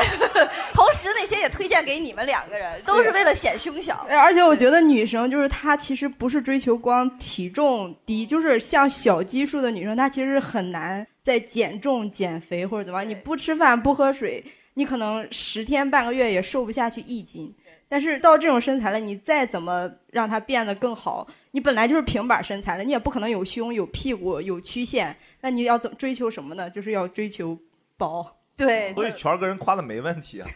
[0.73, 4.05] 同时那些也推荐给你们两个人，都是为了显胸小。
[4.09, 13.07] 而且我觉得女生就是她其实不是追求光体重低，就是像小基数的女生，她其实很难在减重、减肥或者怎么样。
[13.07, 17.53] 你不吃饭不喝水，你可能十天半个月也瘦不下去一斤。
[17.87, 25.15] 但是到这种身材了，你再怎么让它变得更好，你本来就是平板身材了，你也不可能有胸、有屁股、有曲线。
[25.41, 26.69] 那你要怎么追求什么呢？
[26.69, 27.57] 就是要追求
[27.97, 28.25] 薄。
[28.57, 30.47] 对所以权儿哥人夸的没问题啊。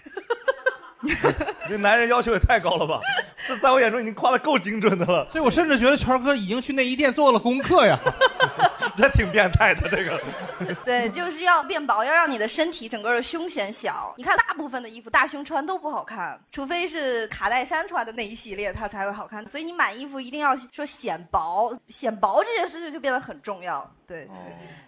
[1.70, 3.00] 那男人要求也太高了吧？
[3.46, 5.28] 这在我眼中已经夸的够精准的了。
[5.32, 8.00] 对，我甚至觉得权儿哥已经去内衣店做了功课呀。
[9.00, 10.22] 这挺变态的，这个。
[10.84, 14.14] 对，就是要变薄，要让你的身体整个的胸显小。
[14.18, 19.46] 你看，大部分的衣服大胸穿都不好看，除非是卡戴珊穿的那一系列，它才会好看。
[19.48, 23.90] 所以你买衣服一定要说显薄，显薄这件事情就变得很重要。
[24.06, 24.28] 对，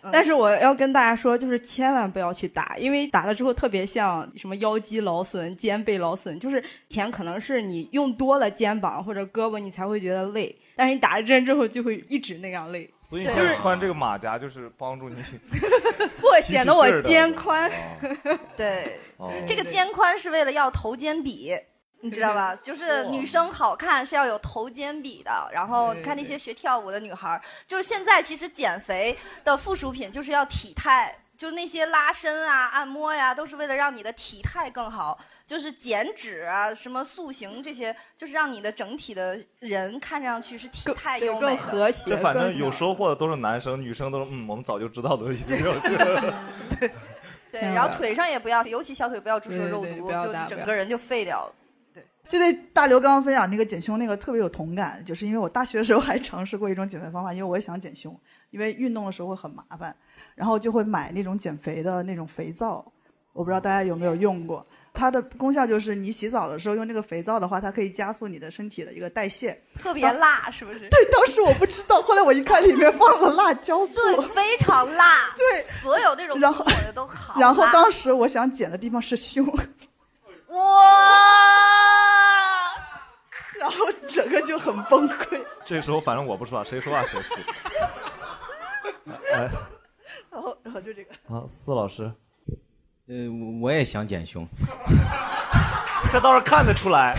[0.04, 12.92] 嗯但是我要跟大家说，就是千万不要去打，因为打了之后特别像什么腰肌劳损、肩背劳损，就是以前可能是你用多了肩膀或者胳膊，你才会觉得累，但是你打了针之后就会一直那样累。
[13.12, 15.22] 所以你现在穿这个马甲就是帮助你
[16.22, 17.70] 不显得我肩宽。
[18.56, 21.54] 对，哦这个肩宽是为了要头肩比。
[22.04, 22.56] 你知道吧？
[22.64, 35.20] 就是女生好看是要有头肩比的，然后看那些学跳舞的女孩儿，就是现在其实减肥的附属品就是要体态，就那些拉伸啊、按摩呀，都是为了让你的体态更好。
[35.52, 41.92] 就是减脂啊、什么塑形这些，就是让你的整体的人看上去是体态优美的。
[41.92, 45.44] 这反正有收获的都是男生，女生都是嗯，我们早就知道的东西。
[46.80, 46.90] 对，
[47.52, 51.54] 对 然后腿上也不要，尤其小腿不要注射肉毒，就整个人就废掉了。
[52.30, 58.18] 就对大刘刚刚分享那个减胸那个特别有同感，就是因为我大学的时候还尝试过一种减肥方法，因为我也想减胸，
[58.52, 59.94] 因为运动的时候会很麻烦，
[60.34, 62.90] 然后就会买那种减肥的那种肥皂，
[63.34, 64.66] 我不知道大家有没有用过。
[64.94, 69.58] 它的功效就是你洗澡的时候用这个肥皂的话，它可以加速你的身体的一个代谢。
[69.76, 70.80] 特别辣，是不是？
[70.90, 75.34] 对，当时我不知道，后来我一看里面放了辣椒素，对，非常辣。
[75.38, 77.40] 对，所有那种然后的都好。
[77.40, 79.46] 然后当时我想剪的地方是胸，
[80.48, 80.60] 哇，
[83.58, 85.42] 然后整个就很崩溃。
[85.66, 87.34] 这时候反正我不说话，谁说话谁死。
[89.34, 89.50] 哎，
[90.30, 92.12] 然后然后就这个，啊，四老师，
[93.12, 94.48] 呃，我也想减胸。
[96.10, 97.14] 这倒是看得出来。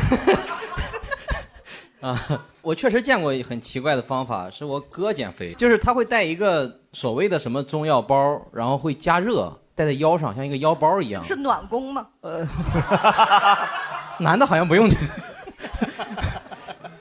[2.00, 2.18] 啊，
[2.62, 11.22] 我确实见过很奇怪的方法，是我哥减肥，就是他会带一个所谓的什么中药包，然后会加热，戴在腰上，像一个腰包一样。
[11.22, 12.06] 是暖宫吗？
[12.22, 12.48] 呃，
[14.18, 14.88] 男的好像不用，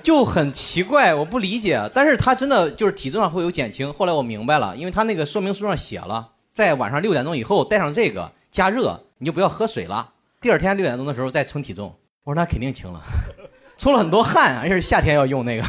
[0.04, 1.90] 就很奇怪，我不理解。
[1.94, 3.92] 但是他真的就是体重上会有减轻。
[3.94, 10.14] 后来我明白了，因为他那个说明书上写了，在晚上六点钟以后带上这个加热，你就不要喝水了。
[10.42, 11.98] 第二天六点钟的时候再称体重。
[12.24, 13.02] 我说那肯定轻了，
[13.78, 15.64] 出了很多汗，而且是夏天要用那个。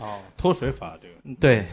[0.00, 1.34] 哦，脱水法这个。
[1.40, 1.66] 对，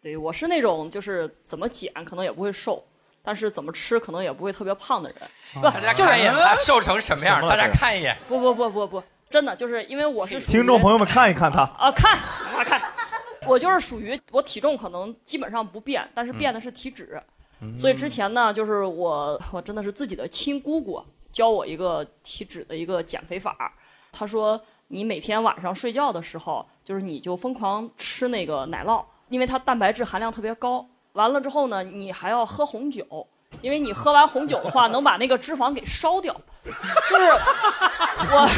[0.00, 2.82] 对我是那种就是怎么减可能也不会瘦，
[3.22, 5.18] 但是怎么吃可能也不会特别胖的人。
[5.52, 8.16] 不，大家就是看一眼他瘦成什么样，大什么来着家看一眼。
[8.26, 12.80] 不不不不不，真的就是因为我是听众朋友们看一看他，啊，看啊看，
[13.46, 17.22] 我就是属于我体重可能基本上不变，但是变的是体脂。
[17.78, 21.02] 所以之前呢，就是我我真的是自己的亲姑姑
[21.32, 23.72] 教我一个体脂的一个减肥法。
[24.12, 30.86] 她说你每天晚上睡觉的时候，就是你就疯狂吃那个奶酪，因为它蛋白质含量特别高。
[31.12, 33.26] 完了之后呢，你还要喝红酒，
[33.60, 36.34] 因为你喝完红酒的话，能把那个脂肪给烧掉。
[36.64, 37.26] 就是
[38.30, 38.48] 我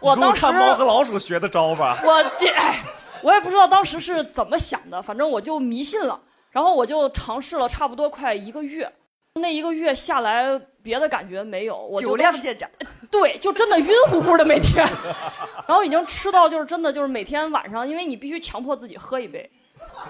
[0.00, 1.98] 我当时看猫和老鼠学的招吧。
[2.04, 2.84] 我这，哎，
[3.22, 6.20] 我也不知道当时是怎么想的，反正我就迷信了。
[6.54, 8.90] 然后我就尝试了差不多快一个月，
[9.34, 12.70] 那一个月下来，别的感觉没有，我就酒量见长。
[13.10, 14.86] 对，就真的晕乎乎的每天，
[15.66, 19.50] 然后已经吃到就是真的就是每天晚上，因为你必须强迫自己喝一杯，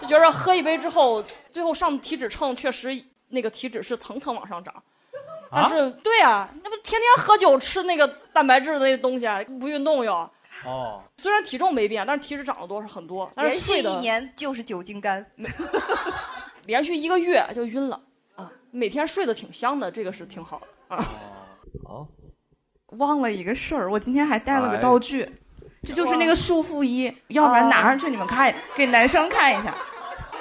[0.03, 4.75] 就觉得喝一杯之后，最后上体脂秤确实那个体脂是层层往上涨。
[5.51, 10.13] 但是，对啊，那不天天喝酒吃那个蛋白质的那东西啊，不运动又。
[10.65, 13.31] 哦，虽然体重没变，但是体脂涨了多是很多。
[13.37, 15.25] 但连续一是睡的年就是酒精肝。
[16.67, 18.01] 连续一个月就晕了
[18.37, 18.51] 啊！
[18.71, 21.05] 每天睡得挺香的，这个是挺好的啊。
[21.85, 22.09] 好，
[22.99, 25.29] 忘了一个事儿，我今天还带了个哎道具，
[25.83, 29.75] 这就是那个束缚衣，要不然拿上去你们看，给男生看一下。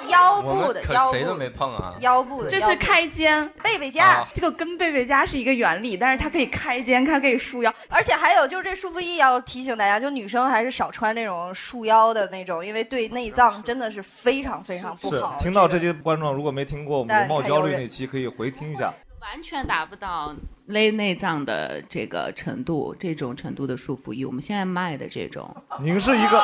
[0.08, 1.94] 腰部的腰可谁都没碰啊。
[2.00, 7.74] 腰部的，这是开肩背背架啊，这个跟背背夹是一个原理，但是它可以开肩，它可以束腰。
[7.88, 15.36] 而且还有就是这束缚衣要提醒大家，就女生还是少穿那种束腰的那种，因为对内脏真的是非常非常不是好。
[15.38, 18.92] 听到这些观众如果没听过我们但容貌焦虑那期，可以回听一下。
[19.20, 20.34] 完全达不到
[20.66, 25.56] 勒内脏的这个程度，这种程度的束缚衣，我们现在卖的这种。
[25.80, 26.38] 您是一个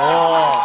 [0.00, 0.60] 哦，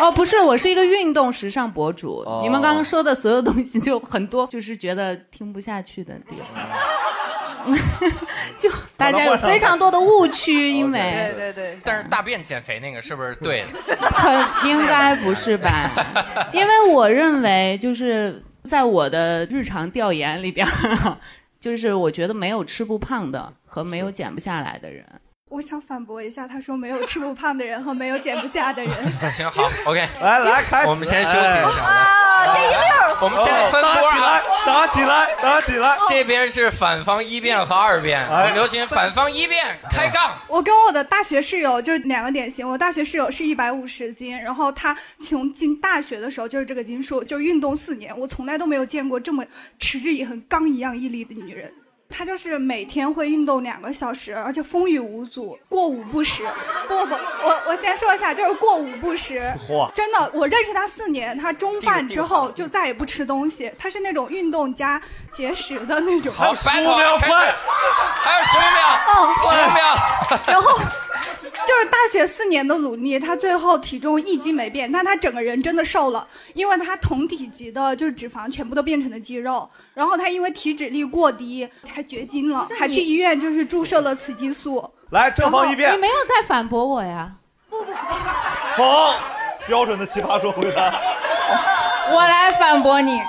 [0.00, 2.22] 哦，不是，我是一个运动时尚博主。
[2.26, 7.74] 哦你们刚刚说的所有东西，就很多就是觉得听不下去的地方，
[8.58, 13.96] 就大家有非常多的误区，因为对对对，但是大便减肥那个是不是对的？
[14.16, 15.90] 可应该不是吧？
[16.52, 21.16] 因为我认为，就是在我的日常调研里边儿，
[21.58, 25.04] 就是我觉得没有吃不胖的和没有减不下来的人。
[25.50, 28.92] 我想反驳一下，他说没有吃不胖的人和没有减不下的人。
[29.32, 31.84] 行好，OK，来来开始，我们先休息一下。
[31.84, 35.96] 啊，这一溜儿，我们现在分波打起来啊，，打起来，打起来！
[36.08, 40.36] 这边是反方一辩和二辩，我哎们有请反方一辩开杠。
[40.46, 49.44] 我跟我的大学室友就两个典型，我大学室友是一百五十斤，然后她从进大学的时候就是这个斤数，就运动四年，我从来都没有见过这么
[49.78, 51.72] 持之以恒、刚一样毅力的女人。
[52.08, 56.42] 她就是每天会运动两个小时，而且风雨无阻，过午不食。
[56.88, 59.40] 不不不，我我先说一下，就是过午不食。
[59.94, 65.00] 真的，我认识他四年，他中饭之后就再也不吃东西，他是那种运动加
[65.30, 66.32] 节食的那种。
[66.34, 70.40] 好，十五秒还有十五秒，哦十五秒。
[70.46, 70.78] 然后
[71.66, 81.68] 就是大学四年的努力，他最后体重一斤没变，但他整个人真的瘦了，因为他同体积的就是脂肪全部都变成了肌肉，然后他因为体脂率过低
[81.98, 84.88] 还绝经了，还去医院就是注射了雌激素。
[85.10, 87.32] 来正方一辩你，没有在反驳我呀？
[87.68, 87.92] 不不
[88.80, 89.14] 好，
[89.66, 90.94] 标准的奇葩说回答。
[92.14, 93.20] 我来反驳你，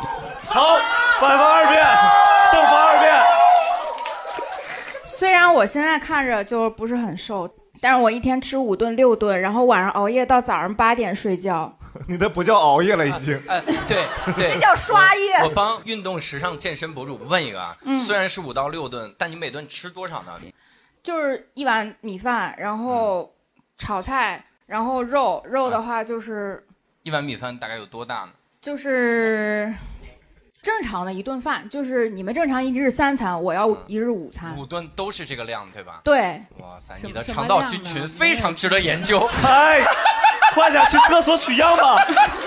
[0.46, 0.78] 好，
[1.20, 1.84] 反方二辩，
[2.54, 3.12] 正方二辩。
[5.08, 7.50] 虽然我现在看着就不是很瘦，
[7.82, 11.74] 但是我一天吃五顿六顿，然后晚上熬夜到早上八点睡觉。
[12.08, 13.40] 你的不叫熬夜了，已经。
[13.48, 20.34] 哎，对对，这叫刷夜我我帮运动时尚健身博主问一个啊，嗯虽然是五到六顿，但你每顿吃多少呢？
[21.02, 23.34] 就是一碗米饭，然后
[23.78, 26.66] 炒菜，然后肉，肉的话就是
[27.04, 28.32] 一碗米饭大概有多大呢？
[28.62, 29.74] 就是
[30.62, 34.58] 正常的一顿饭，就是你们正常一日三餐，我要一日午餐。
[34.58, 36.02] 五顿都是这个量，对吧？
[36.04, 36.44] 对。
[36.60, 39.20] 哇塞，你的肠道菌群非常值得研究。
[39.44, 39.82] 哎，
[40.54, 42.06] 快点去厕所取样吧，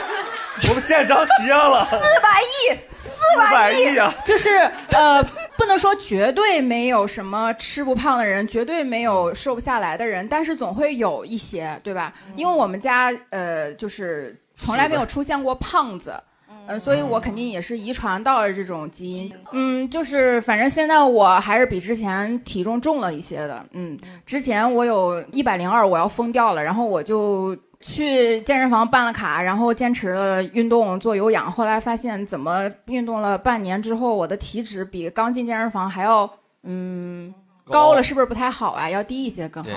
[0.69, 1.87] 我们现场取样了。
[1.87, 3.11] 四百亿，四
[3.51, 4.15] 百亿啊！
[4.27, 4.51] 就是
[4.91, 5.23] 呃，
[5.57, 12.13] 不能说绝对没有什么吃不胖的人，绝对没有瘦不下来的人，但是总会有一些，对吧？
[12.37, 16.23] 因为我们家呃，就是从来没有出现过胖子。
[16.67, 19.33] 嗯，所以我肯定也是遗传到了这种基因。
[19.53, 23.65] 嗯，就是反正现在我还是比之前体重重了一些的。
[23.73, 31.51] 嗯，之前我有一百零二，我要疯掉了，然后我就去健身房办了卡，然后坚持了运动做有氧。
[31.51, 36.31] 后来发现，怎么运动了半年之后，我的体脂比刚进健身房还要
[36.63, 37.35] 嗯
[37.65, 38.89] 高了，是不是不太好啊？
[38.89, 39.71] 要低一些更好。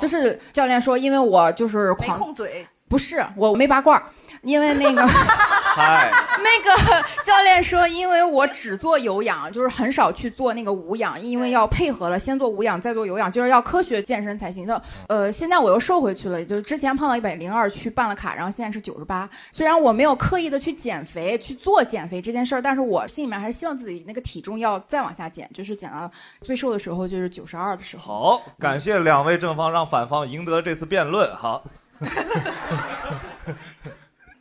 [0.00, 2.66] 就是教练说，因为我就是没狂空嘴。
[2.88, 4.02] 不是，我没拔罐儿，
[4.42, 5.06] 因为那个
[5.72, 14.82] 嗨，那个教练说，因为我只做有氧，就是很少去做那个无氧，因为要配合了，先做无氧再做有氧，就是要科学健身才行的。
[15.08, 19.28] 呃，现在我又瘦回去了，就是之前胖到一百零二去办了卡，然后现在是九十八。
[19.52, 26.10] 虽然我没有刻意的去减肥去做减肥这件事儿，但是我心里面还是希望自己那个体重要再往下减，就是减到
[26.42, 28.00] 最瘦的时候就是九十二的时候。
[28.00, 31.32] 好，感谢两位正方，让反方赢得这次辩论。
[31.36, 31.62] 好，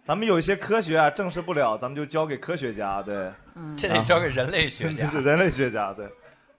[0.10, 2.99] 咱们有一些科学啊证实不了，咱们就交给科学家。
[2.99, 5.93] 对，嗯这得交给人类学家 是人类学家。
[5.93, 6.07] 对，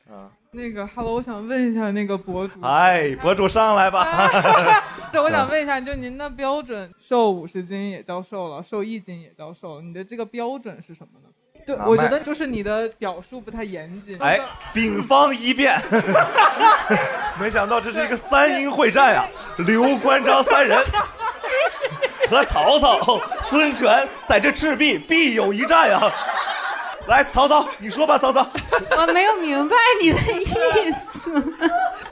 [0.09, 4.07] 啊，那个，Hello，我想问一下那个博主，哎，博主上来吧。
[5.11, 11.29] 对，我想问一下，就您的标准，瘦五十斤也叫瘦了，瘦一斤也叫瘦了，你的这个标准是什么呢？
[11.67, 14.17] 对，我觉得就是你的表述不太严谨。
[14.23, 14.39] 哎，
[14.73, 15.77] 丙方一辩，
[17.41, 19.27] 没想到这是一个三英会战呀、
[19.59, 20.79] 刘关张三人
[22.31, 26.11] 和曹操、孙权在这赤壁必有一战啊、
[27.07, 28.47] 来，曹操，你说吧，曹操。
[28.97, 30.45] 我没有明白你的意
[30.93, 31.09] 思。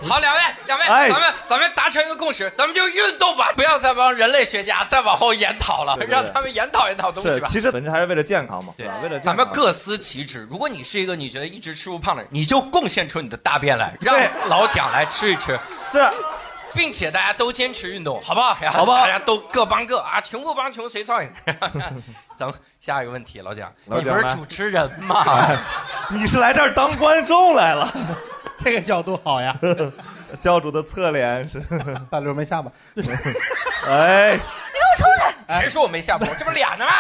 [0.09, 7.49] 好，两位，两位，哎咱们咱们达成一个共识，咱们就运动吧，不要再帮人类学家再往后研讨了，对对让他们研讨研讨东西是，吧。
[7.49, 8.95] 其实本质还是为了健康嘛，对吧？
[9.03, 10.47] 为了健康咱们各司其职。
[10.51, 14.17] 如果你是一个你觉得一直吃不胖的人，你就贡献出你的大便来，让
[14.49, 15.59] 老蒋来吃一吃。
[15.91, 15.99] 是，
[16.75, 18.55] 并且大家都坚持运动，好不好？
[18.71, 21.31] 好不好大家都各帮各啊，穷不帮穷谁操心？
[22.37, 25.25] 咱们下一个问题，老蒋，老蒋你不是主持人吗？
[25.27, 25.57] 哎
[26.11, 27.93] 你是来这儿当观众来了，
[28.59, 29.57] 这个角度好呀。
[30.41, 31.59] 教主的侧脸是
[32.11, 32.71] 大刘没下吧？
[33.87, 35.05] 哎，你给我出
[35.55, 35.61] 去！
[35.61, 36.29] 谁说我没下播？
[36.39, 36.93] 这不是俩呢吗？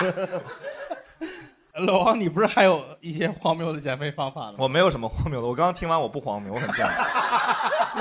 [1.78, 4.54] 老王，你不是还有一些荒谬的减肥方法吗？
[4.58, 7.06] 我没有什么荒谬的，我刚刚听完我不荒谬，我很健康。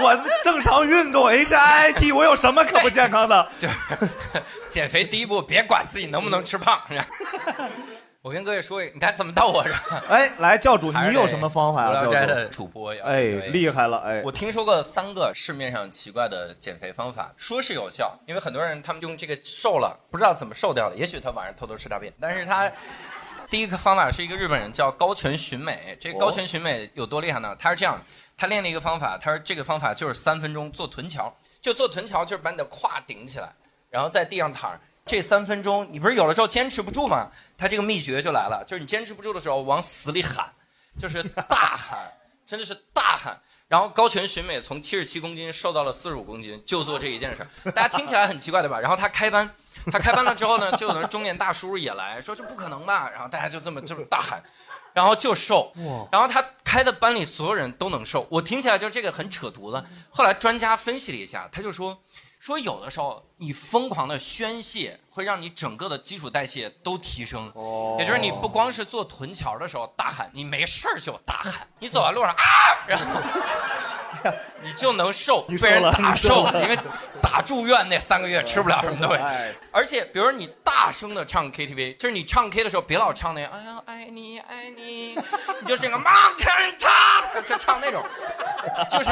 [0.02, 3.50] 我正常运动 HIIT，我有什么可不健康的？
[3.60, 3.68] 就
[4.70, 6.80] 减肥第一步，别管自己能不能吃胖。
[8.24, 10.04] 我跟各位说，你看怎么到我这儿？
[10.10, 11.94] 哎，来教主，你有什么方法呀？
[11.94, 20.96] 教无聊斋的主，主播呀，哎，厉害了，哎，我听说过三个市面上奇怪的减肥方法，说是有效，因为很多人他们用这个瘦了，不知道怎么瘦掉了。
[20.98, 22.70] 也许他晚上偷偷吃大便，但是他
[23.50, 25.98] 第一个方法是一个日本人叫高泉寻美。
[26.00, 27.56] 这个高泉寻美有多厉害呢？
[27.58, 28.02] 他是这样，
[28.38, 33.50] 他练了一个方法，他说这个方法就是三分钟做臀桥，就做臀桥就是把你的胯顶起来，
[33.90, 34.80] 然后在地上躺着。
[35.06, 37.30] 这三分钟，你不是有的时候坚持不住吗？
[37.58, 40.52] 他这个秘诀就来了，就是你坚持不住的时候，往死里喊，
[41.00, 42.12] 就是大喊，
[42.46, 43.40] 真的是大喊。
[43.70, 47.72] 然后高泉寻美从七十七公斤瘦到了四十五公斤，就做这一件事儿。
[47.72, 48.80] 大家听起来很奇怪对吧？
[48.80, 49.50] 然后他开班，
[49.92, 53.10] 他开班了之后呢，就有的中年大叔也来说这不可能吧？
[53.10, 54.44] 然后大家就这么就是大喊，
[54.94, 55.72] 然后就瘦。
[56.12, 59.86] 然后他开的班里所有人都能瘦，我听起来就这个很扯犊子。
[60.10, 61.98] 后来专家分析了一下，他就说
[62.40, 67.52] 说有的时候你疯狂的宣泄会让你整个的基础代谢都提升，
[67.98, 72.44] 也就是你不光是做臀桥的时候大喊，你没事儿就大喊，你走在路上啊，
[72.88, 73.06] 然后
[74.64, 76.78] 你就能瘦，被人打瘦因为
[77.22, 79.22] 打住院那三个月吃不了什么东西。
[79.24, 85.16] 哎，而且比如说你大声的唱 KTV，就是你唱 K 的时候别老唱那个哎呀爱你爱你，
[85.62, 88.04] 你就是那个 Mountain Top，就唱那种，
[88.92, 89.10] 就是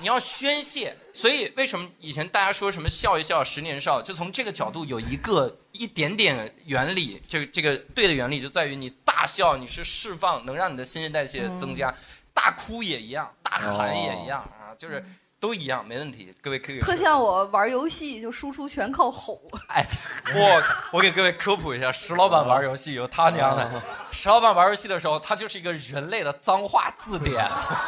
[0.00, 0.96] 你要宣泄。
[1.12, 11.92] 所以为什么以前大家说什么笑一笑十年少，就从这个角度有一个一点点原理，这个这个对的原理就在于你大笑你是释放，能让你的新陈代谢增加，
[12.38, 15.04] 大哭也一样，大喊也一样啊，就是
[15.40, 16.32] 都一样，没问题。
[16.40, 19.40] 各位可以特像我玩游戏，就输出全靠吼。
[19.68, 19.84] 哎，
[20.32, 20.62] 我
[20.92, 23.68] 我给各位科普一下，石老板玩游戏有他娘的。
[24.12, 27.36] 石老板玩游戏的时候，他就是一个人类的脏话字典。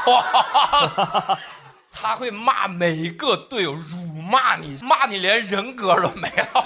[0.07, 1.39] 哇，
[1.93, 6.61] 他会骂每一个队友，辱骂你，骂你连人格都没有，我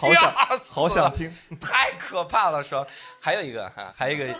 [0.00, 0.34] 好想
[0.66, 2.62] 好想听，太可怕了。
[2.62, 2.86] 说
[3.20, 4.26] 还有一个哈，还有一个，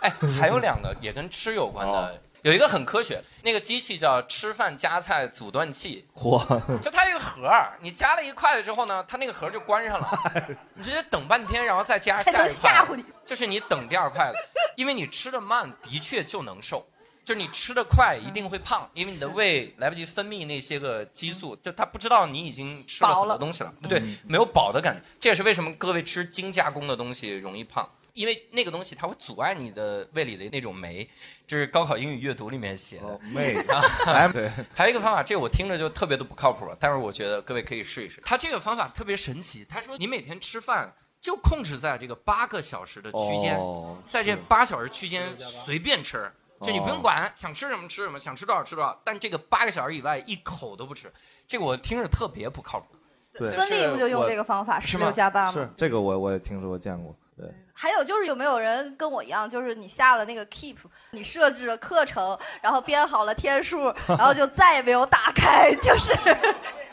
[0.00, 6.40] 哎，还有两个也跟吃有关的，有一个很科学，那个机器叫吃饭夹菜阻断器，嚯，
[6.80, 10.08] 就它一个盒儿，你夹了一筷子之后呢，它那个盒儿就关上了，
[10.74, 14.38] 你直接等半天，然后再夹下一筷子吓唬你，就是你等第二筷子，
[14.76, 16.86] 因为你吃的慢，的确就能瘦。
[17.24, 25.00] 就是你吃的快，一定会胖，因为你的胃来不及分泌那些个激素，就它不知道你已经吃了很多东西了，对，没有饱的感觉。
[25.20, 31.08] 这也是为什么各位吃精加工的东西容易胖，因为那个东西它会阻碍你的胃里的那种酶。
[31.46, 38.20] 这是高考英语阅读里面写的酶 啊哎 对还有一个方法，这个我听着就特别的不靠谱，但是我觉得各位可以试一试。
[38.24, 46.30] 他这个方法特别神奇，他说你每天吃饭就控制在这个八个小时的区间，哦在这八小时区间随便吃，
[46.62, 51.12] 就你不用管想吃什么吃什么，想吃多少吃多少，但这个八个小时以外一口都不吃，
[51.46, 52.86] 这个我听着特别不靠谱。
[53.34, 55.52] 对孙俪不就用这个方法十六加八吗？
[55.52, 60.76] 是这个我我也听说过见过，对，还有就是有没有人跟我一样，就是你下了那个 Keep，
[61.12, 66.12] 你设置了课程，然后编好了天数，然后就再也没有打开，就是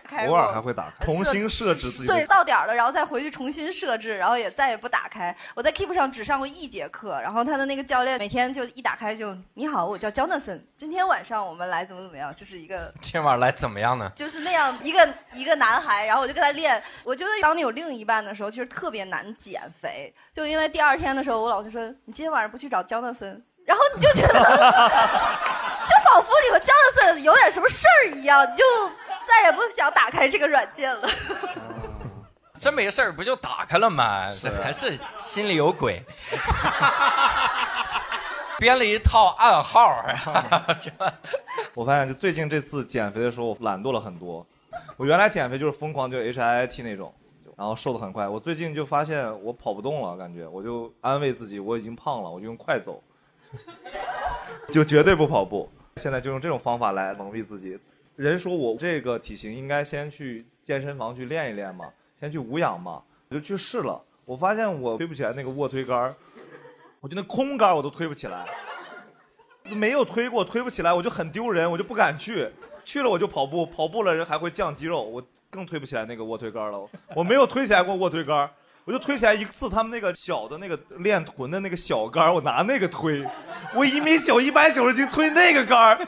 [0.09, 5.35] 开偶尔还会打开，重新设置自己对，到点儿了，然后再回去重新设置，然后也再也不打开。
[5.55, 14.11] 我在 Keep 上只上过一节课，然后他的那个教练每天就一打开就你好，我叫 Jonathan，今天晚上我们来怎么怎么样，就是一个 今天晚上来怎么样呢？
[14.15, 16.81] 就是那样一个一个男孩，然后我就跟他练。
[17.03, 24.33] 我觉得当你有另一半的时候，其实特别难减肥，就因为第二天的时候，我老就说你今天晚上不去找 Jonathan，然后你就觉得，
[25.87, 28.63] 就仿佛你和 Jonathan 有点什么事儿一样，你就
[29.29, 31.07] 再也不想打开这个软件了。
[32.59, 34.27] 真没事儿不就打开了吗？
[34.41, 36.03] 这还是心里有鬼，
[38.59, 40.03] 编了一套暗号
[41.73, 44.45] 我发现就最近这次减肥的时候，我懒惰了很多。
[44.97, 47.13] 我原来减肥就是疯狂就 H I I T 那种，
[47.55, 48.27] 然后瘦的很快。
[48.27, 53.01] 我最近就发现我跑不动了，感觉我就安慰自己我已经胖了，我就用快走，
[54.67, 55.71] 就绝对不跑步。
[55.95, 57.79] 现在就用这种方法来蒙蔽自己。
[58.19, 61.85] 人说我这个体型应该先去健身房去练一练嘛，
[62.19, 64.03] 先去无氧嘛，我就去试了。
[64.25, 66.13] 我发现我推不起来那个卧推杆，
[66.99, 68.45] 我就那空杆我都推不起来。
[69.63, 72.49] 没有推过，推不起来，我就很丢人，我就不敢去。
[72.83, 76.89] 去了我就跑步，跑步了人还会降肌肉，我更推不起来那个卧推杆了。
[77.15, 78.51] 我没有推起来过卧推杆，
[78.83, 83.25] 我就推起来一次他们那个小的那个练臀的那个小杆，我拿那个推，
[83.73, 86.05] 我一米九一百九十斤推那个杆。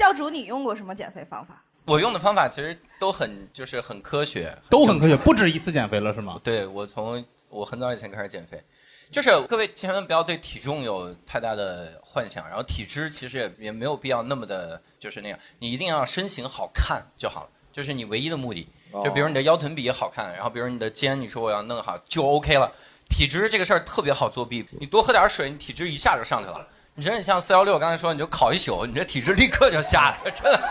[0.00, 1.62] 教主，你用过什么减肥方法？
[1.86, 6.40] 我用的方法其实都很就是很科学，都很科学，不止一次减肥了是吗？
[6.42, 8.64] 对我从我很早以前开始减肥，
[9.10, 18.66] 就是各位千万不要对体重有太大的幻想，然后体脂其实也也没有必要那么的，就是那样，你一定要身形好看就好了，就是你唯一的目的。
[18.92, 22.72] 哦就比如你的腰臀比好看，然后比如你的肩，你说我要弄好就 OK 了。
[23.10, 26.66] 体脂这个事儿特别好作弊，你多喝点水，你体脂一下就上去了。
[27.00, 30.68] 你说你像四幺六刚才说，你就烤一宿，你这体质立刻就下来了，真的。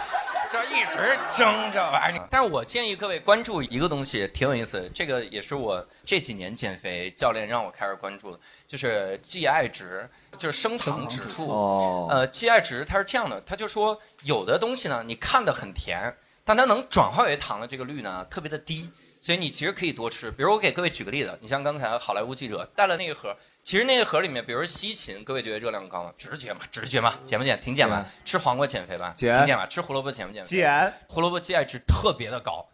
[0.52, 2.28] 就一直蒸这玩意儿。
[2.30, 10.08] 但是我建议各位关注一个东西，挺有意思，这个也是我这几年减肥教练让我开始关注的，就是 GI 值，
[10.38, 11.50] 就是升糖指数。
[11.50, 16.16] 哦呃，GI 值它是这样的，它就说有的东西呢，你看的很甜，
[16.46, 20.30] 但它能转化为糖的这个率呢特别的低，所以你其实可以多吃。
[20.30, 23.36] 比如我给各位举个例子，你像刚才好莱坞记者带了那个盒，
[23.70, 26.12] 其实那个盒里面，比如西芹，各位觉得热量高吗？
[26.18, 27.62] 直觉嘛，直觉嘛，减不减？
[27.62, 28.04] 挺减吧。
[28.26, 29.14] 吃黄瓜减肥吧？
[29.16, 29.68] 减挺减吧。
[29.68, 30.50] 吃胡萝卜减不减肥？
[30.50, 30.94] 减。
[31.08, 32.68] 胡萝卜 GI 值特别的高，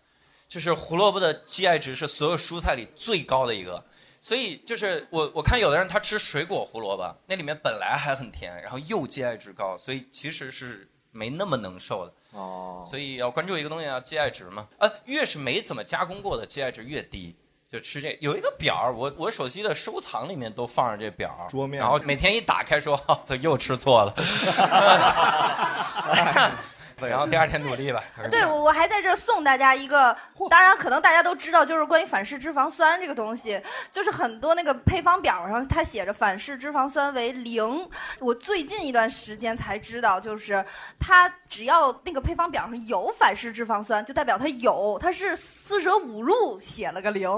[0.48, 3.84] 就是胡萝卜的 GI 值是所有蔬菜里最高的一个。
[4.22, 12.14] 所以就是我我看有的人他吃水果胡萝卜，那里面本来还很甜，然后又 GI 值高，所以其实是没那么能瘦的。
[12.32, 12.88] 哦。
[12.90, 14.70] 所以要关注一个东西啊，GI 值嘛。
[14.78, 17.36] 呃，越是没怎么加工过的 GI 值越低。
[17.72, 21.82] 就吃这有一个表儿，我我手机的收藏里面都放着这表儿，桌面。
[21.82, 24.14] 然后每天一打开说，哦，这又吃错了，
[26.98, 28.04] 然后第二天努力吧。
[28.32, 30.16] 对，我我还在这儿送大家一个，
[30.50, 37.90] 当然可能大家都知道，就是关于反式脂肪酸这个东西，就是很多那个配方表上它写着反式脂肪酸为零。
[38.20, 40.64] 我最近一段时间才知道，就是
[41.00, 47.30] 它只要那个配方表上有反式脂肪酸，就代表它有，它是四舍五入写了个零，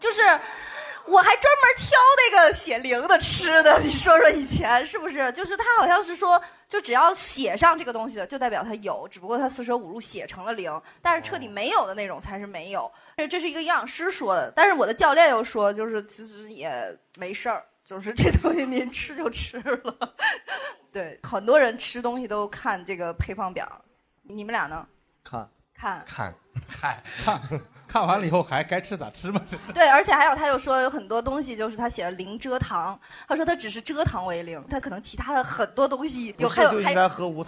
[0.00, 0.22] 就是。
[1.06, 5.30] 我还专门挑那个写零的吃的，你说说以前是不是？
[5.32, 12.90] 就是他好像是说，就只要写上这个东西的，就代表他有，只不过他四舍五入写成了零，但是彻底没有的那种才是没有。
[13.16, 20.14] 这这是一个营养师说的，但是我的教练又说，就是其实也没事儿，就是这东西您吃就吃了。
[20.92, 23.66] 对，很多人吃东西都看这个配方表，
[24.22, 24.86] 你们俩呢？
[25.24, 27.60] 看看 看看
[28.00, 29.42] 完了以后还该吃咋吃嘛。
[29.74, 36.70] 对，而且还有，他又说有很多东西就是他写了零蔗糖，他说他只是蔗糖为零，他可能其他的很多东西有还有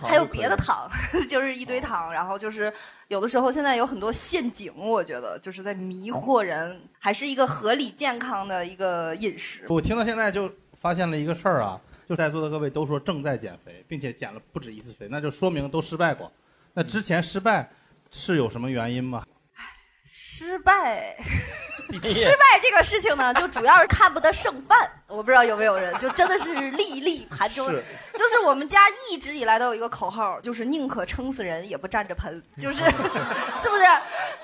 [0.02, 0.90] 还有别的糖，
[1.30, 2.70] 就是一堆糖，然后就是
[3.08, 9.64] 有的时候现在有很多陷阱，我觉得就是在迷惑人，还是一个合理健康的一个饮食。
[9.68, 16.30] 我听到现在就发现了一个事儿啊，就在座的各位都说正在减肥，并且减了不止一次肥，那就说明都失败过。
[16.74, 17.70] 那之前失败
[18.10, 19.24] 是有什么原因吗？
[20.36, 21.16] 失败，
[22.02, 24.90] 失败这个事情呢，就主要是看不得剩饭。
[25.06, 27.70] 我不知道有没有人，就真的是粒粒盘中。
[27.70, 32.78] 是就是我们家一直以来都有一个口号，就是宁可撑死人也不占着盆，就是
[33.60, 33.82] 是不是？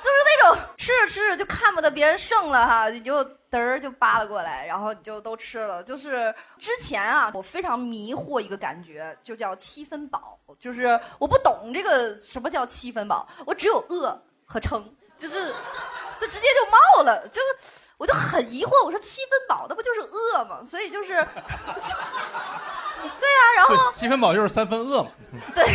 [0.00, 5.82] 就是那种吃着吃着就看不得别人剩了哈，你就嘚儿就扒拉过来，然后你就都吃了。
[5.82, 14.88] 就是之前啊，我非常迷惑一个感觉，就叫七分饱，就是我不懂这个什么叫七分饱，我只有饿和撑。
[15.20, 15.54] 就是，
[16.18, 17.46] 就直接就冒了，就是
[17.98, 20.62] 我就很疑惑，我说七分饱那不就是饿吗？
[20.68, 21.22] 所以就是， 对
[23.28, 25.10] 啊，然后七分饱就是三分饿嘛。
[25.54, 25.64] 对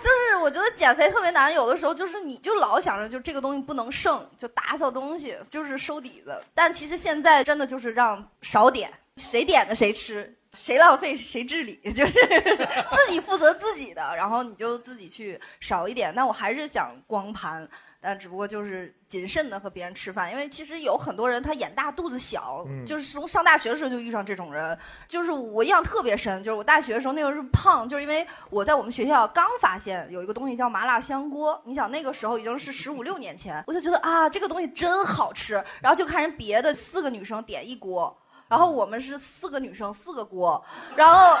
[0.00, 10.34] 就是我觉得减肥特别难，有的时候就是你就老想着就这个东西不能剩，就打扫东西就是收底子，但其实现在真的就是让少点，谁点的谁吃。
[10.54, 16.12] 谁浪费谁治理， 就是自己负责自己的，然后你就自己去少一点。
[16.14, 17.68] 但我还是想光盘，
[18.00, 24.76] 但只不过就是谨慎的和别人吃饭，因为其实有很多人他眼大肚子小，嗯就是从上大学的时候就遇上这种人，
[25.06, 38.16] 就是我印象特别深，就是我大学的时候那个时候胖，就是因为我在我们学校刚发现有一个东西叫麻辣香锅，你想那个时候已经是十五六年前，我就觉得啊这个东西真好吃，然后就看人别的四个女生点一锅。
[38.50, 40.62] 然后我们是四个女生四个锅，
[40.96, 41.38] 然后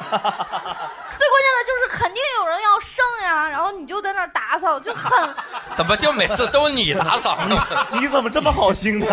[0.00, 5.34] 最关键的就是肯定有人要剩呀，然后你就在那儿打扫，就很
[5.76, 7.62] 怎么就每次都你打扫呢？
[7.92, 9.06] 你怎么这么好心呢？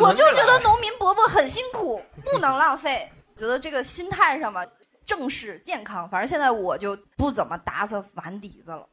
[0.00, 3.12] 我就觉得农民伯伯很辛苦，不能浪费。
[3.36, 4.64] 觉得这个心态上吧，
[5.04, 6.08] 正视健康。
[6.08, 8.88] 反正现在我就不怎么打扫碗底子了，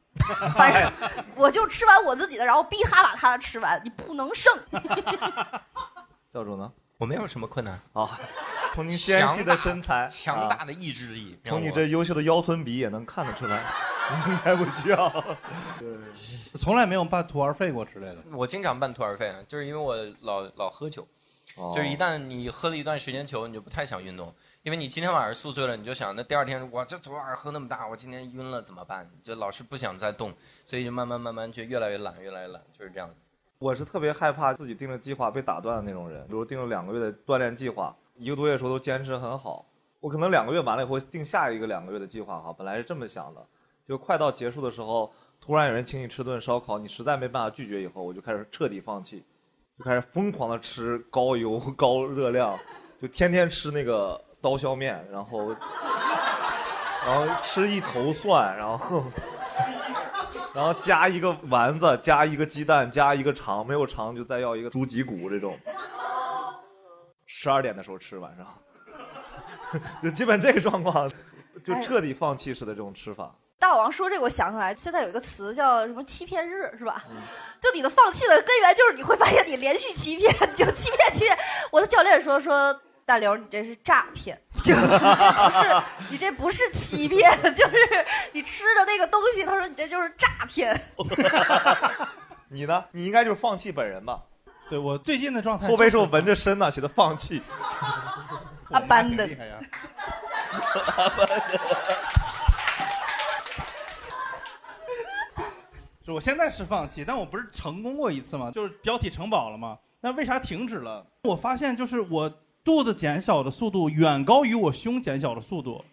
[0.54, 0.92] 反正
[1.34, 4.54] 我就吃完我自己的，然后逼他把他的吃完，你不能剩。
[6.34, 6.72] 教主呢？
[6.98, 8.18] 我没有什么困难啊，
[8.74, 13.62] 从您纤细的身材、强大的意志力，从你这优秀的腰臀比也能看得出来，
[14.26, 15.08] 应该不需要。
[15.78, 15.96] 对，
[16.58, 18.16] 从来没有半途而废过之类的。
[18.32, 21.06] 我经常半途而废，就是因为我老老喝酒，
[21.54, 29.08] 哦就是一旦你喝了一段时间酒，你就不太想运动，因为你今天晚上宿醉了，你就想那第二天我这昨晚上喝那么大，我今天晕了怎么办？
[29.22, 33.08] 就老是不想再动，所以就慢慢慢慢就越来越懒，越来越懒，就是这样。
[33.58, 39.64] 我是特别害怕自己定了计划被打断的那种人，比如定了两个月的锻炼计划，一个多月的时候都坚持很好，
[40.00, 43.46] 我可能两个月完了以后定下一个两个月的计划哈，本来是这么想的，
[43.82, 49.24] 就快到结束的时候，突然有人请你吃顿烧烤，你实在没办法拒绝以后，我就开始彻底放弃，
[49.78, 52.58] 就开始疯狂的吃高油高热量，
[53.00, 55.48] 就天天吃那个刀削面，然后
[57.06, 59.04] 然后吃一头蒜，然后。
[60.54, 65.58] 然后加一个丸子，加一个鸡蛋，加一个肠，没有肠就再要一个猪脊骨这种。
[67.26, 68.46] 十二点的时候吃晚上，
[70.00, 71.10] 就基本这个状况，
[71.64, 73.34] 就彻底放弃式的这种吃法。
[73.58, 77.02] 大王说这个，我想起来，现在有一个词叫什么欺骗日，是吧？
[77.60, 81.36] 就你的放弃的根源就是你会发现你连续欺骗，就欺骗欺骗。
[81.72, 82.80] 我的教练说说。
[83.06, 87.76] 大刘，你这是诈骗， 就你这不是你这不是欺骗， 就是
[88.32, 89.44] 你吃的那个东西。
[89.44, 90.74] 他说你这就是诈骗。
[92.48, 92.84] 你呢？
[92.92, 94.22] 你应该就是放弃本人吧？
[94.70, 97.42] 对我最近的状态，后背是我纹着身呢，写的放弃。
[98.70, 99.28] 阿班的。
[106.06, 108.50] 就我现在是放弃，但我不是成功过一次吗？
[108.50, 109.78] 就是标题城堡了吗？
[110.00, 111.04] 那为啥停止了？
[111.24, 112.32] 我发现就是我。
[112.64, 115.84] 肚子减小的速度远高于我胸减小的速度，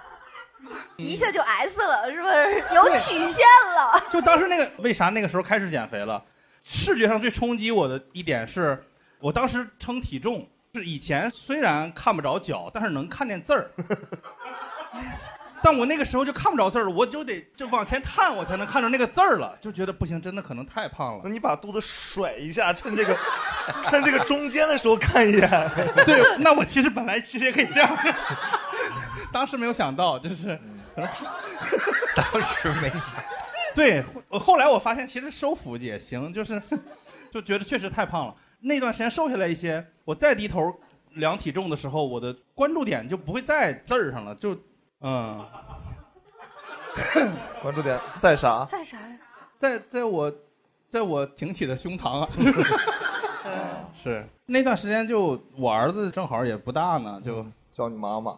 [0.98, 4.02] 一下就 S 了，是不是有曲线了？
[4.12, 6.22] 就当时那个为啥那个时候开始减肥了？
[6.62, 8.84] 视觉上最冲击我的一点是，
[9.20, 13.70] 我当时称体重，是以前虽然看不着脚，但是能看见字儿。
[15.66, 21.22] 但我那个时候就看不着字儿了，我就得就往前探，我才能看着那个字儿了，就觉得不行，真的可能太胖了。
[21.24, 23.18] 那你把肚子甩一下，趁这个
[23.82, 25.50] 趁这个中间的时候看一眼。
[26.06, 27.98] 对，那我其实本来其实也可以这样，
[29.32, 30.56] 当时没有想到，就是
[30.94, 31.34] 可能胖。
[32.14, 33.16] 当时没想。
[33.74, 36.62] 对，后来我发现其实收腹也行，就是
[37.28, 38.34] 就觉得确实太胖了。
[38.60, 40.72] 那段时间瘦下来一些，我再低头
[41.14, 44.56] 量体重的时候，我的关注点就不会在字儿上了，就
[45.00, 45.46] 嗯，
[47.62, 48.64] 关注点在啥？
[48.64, 49.18] 在啥呀？
[49.54, 50.32] 在在我，
[50.88, 52.28] 在我挺起的胸膛啊，
[54.02, 58.36] 是那段时间就我儿子正好也不大呢，就叫你妈妈。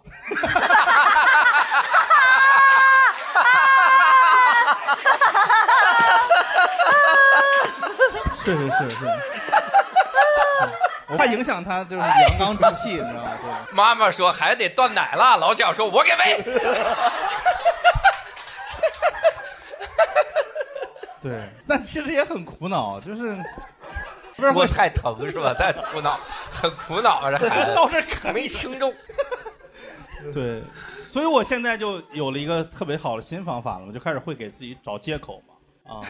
[8.34, 9.77] 是是是是，我
[11.16, 13.30] 怕影响他就是阳刚之气，你知道吗？
[13.40, 13.74] 对。
[13.74, 16.42] 妈妈说孩子得断奶了，老蒋说我给喂。
[21.20, 23.36] 对，但其实也很苦恼，就是
[24.52, 25.52] 说太疼是吧？
[25.52, 28.94] 太苦恼，很苦恼啊，这孩子到这可没轻重。
[30.32, 30.62] 对，
[31.06, 35.54] 所以我现在就有了一个特别好的新方法了，我就开始会给自己找借口嘛，
[35.94, 36.02] 啊，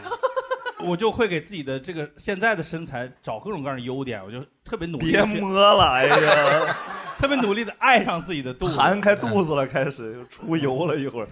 [0.85, 5.11] 我就会给自己的这个现在的身材找各种各样的优点，我就特别努力。
[5.11, 6.75] 别摸了，哎呀，
[7.19, 11.27] 特别努力的爱上自己的肚子，弹开肚子了，开始出油了一会儿。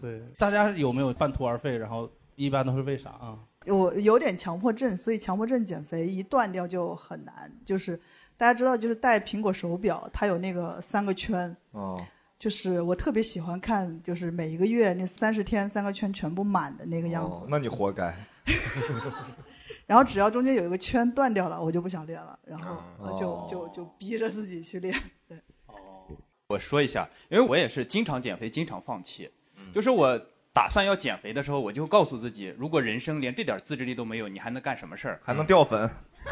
[0.00, 1.76] 对，大家有没有半途而废？
[1.76, 3.38] 然后一般都是为啥啊？
[3.66, 7.52] 我有点强迫症，所以强迫症减肥一断掉就很难。
[7.64, 8.00] 就是
[8.36, 11.56] 大家知道，就是戴苹果手表，它有那个三个圈。
[11.72, 12.04] 哦。
[12.38, 17.36] 就是我特别喜欢看，就是每一个月那三十天三个圈全部满的那个样子。
[17.36, 18.12] 哦，那你活该。
[19.86, 24.94] 然后只要中间有一个圈断掉了，我就不想练了，然后哦就就就逼着自己去练。
[25.28, 25.38] 对。
[25.66, 26.06] 哦
[26.48, 29.30] 我说一下，因为我也是经常减肥，经常放弃。
[29.74, 30.20] 就是我
[30.52, 35.20] 打算要减肥的时候，我就告诉自己，如果人生连这点自制力都没有，你还能干什么事儿？
[35.24, 35.88] 还能掉粉。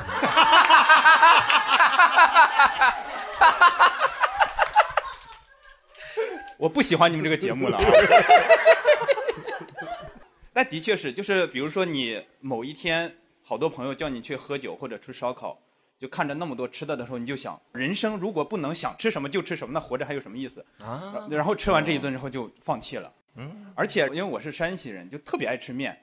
[6.59, 7.85] 我不喜欢你们这个节目了啊。
[10.61, 13.11] 但的确是，就是比如说你某一天，
[13.43, 15.59] 好多朋友叫你去喝酒或者吃烧烤，
[15.99, 20.63] 就看着那么多吃的的时候，你就想，人生如果不能想吃什么就吃什么，那活着还有什么意思？
[20.83, 23.11] 啊然后吃完这一顿之后就放弃了。
[23.37, 25.99] 嗯，而且因为我是山西人，就特别爱吃面。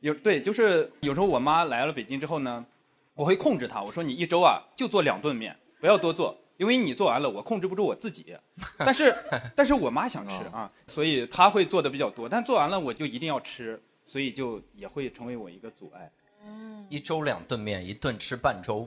[0.00, 2.66] 有对，就是有时候我妈来了北京之后呢，
[3.14, 8.36] 我会控制她，我说你一周啊就做两顿面，不要多做，因为你做完了我控制不住我自己。
[8.78, 9.14] 但是
[9.54, 13.80] 但是我妈想吃啊，所以她会做的比较多，但做完了我就一定要吃，
[14.12, 16.12] 所以就也会成为我一个阻碍。
[16.90, 18.86] 一周两顿面，一顿吃半周。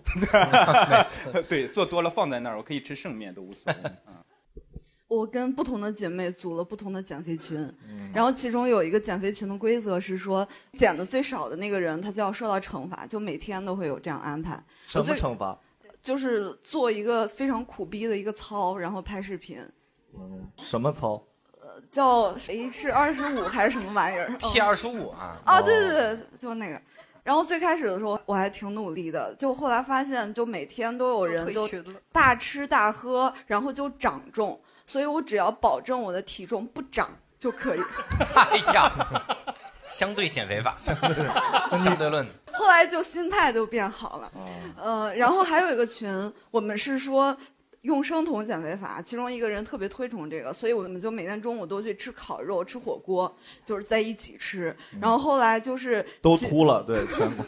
[1.50, 3.92] 对，做多了放在那儿，我可以吃剩面都无所谓。
[5.08, 7.68] 我跟不同的姐妹组了不同的减肥群，
[8.14, 14.64] 然后其中有一个减肥群的规则是说，减的最少的那个人他就要受到惩罚，就每天都会有这样安排。
[14.86, 15.60] 什么惩罚？
[16.04, 19.60] 就是做一个非常苦逼的一个操，然后拍视频，
[20.58, 21.24] 什么操？
[21.90, 25.38] 叫 H 二十五还是什么玩意儿 T 二十五啊？
[25.46, 26.82] 啊，对对对，就是那个。
[27.24, 31.68] 然后最开始的时候我还挺努力的，就后来发现，就每天都有人就
[32.12, 37.10] 大吃大喝，然后就长重，所以我只要保证我的体重不长
[37.40, 37.82] 就可以。
[38.36, 38.92] 哎呀，
[39.90, 42.28] 相对减肥法，相对论。
[42.54, 44.32] 后来就心态就变好了，
[44.82, 47.36] 呃，然后还有一个群，我们是说
[47.86, 53.34] 用生酮减肥法，其中一个人特别推崇这个，所以我们就每天中午都去吃烤肉、吃火锅，
[53.64, 54.76] 就是在一起吃。
[55.00, 57.44] 然后后来就是其都秃了，对，全部。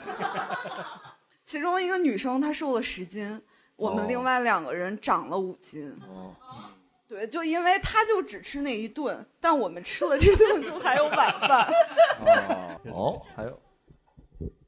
[1.43, 3.41] 其中一个女生她瘦了十斤，
[3.75, 5.91] 我们另外两个人长了五斤。
[6.07, 6.33] 哦
[7.09, 11.67] 对，就因为她就只吃那一顿，但我们吃了这顿就还有晚饭。
[12.91, 13.59] 哦，还有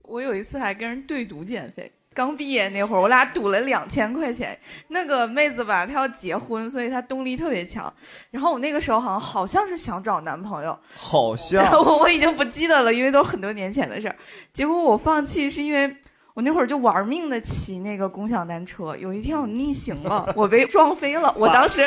[0.04, 4.60] 我有一次还跟人对赌减肥，刚毕业那会儿，我俩赌了两千块钱。
[4.90, 7.92] 那个妹子吧，她要结婚，所以她动力特别强。
[8.30, 14.16] 然后我那个时候好像好像是想找男朋友，好像我 我已经不记得了，因为都是很多年前的事儿。
[14.52, 15.96] 结果我放弃是因为
[16.40, 21.36] 我那会儿就玩命的骑那个共享单车，有一天我逆行了，我被撞飞了。
[21.38, 21.86] 我当时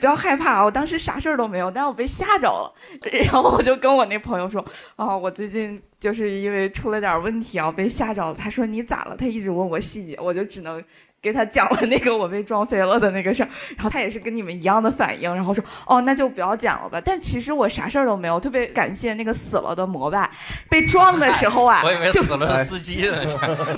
[0.00, 2.72] 不要害怕啊，我当时啥事儿都没有，但是我被吓着了。
[3.30, 4.64] 然后我就跟我那朋友说
[4.96, 8.32] 啊，我最近就是因为出了点问题啊，被吓着了。
[8.32, 9.14] 他说你咋了？
[9.18, 10.82] 他一直问我细节，我就只能。
[11.24, 17.00] 给他讲了那个我被撞飞了的那个事儿，然后他也是跟你们一样的反应，然后说哦那就不要讲了吧。
[17.02, 20.30] 但其实我啥事儿都没有，特别感谢那个死了的摩拜，
[20.68, 23.16] 被撞的时候啊， 我以为就死了是司机呢。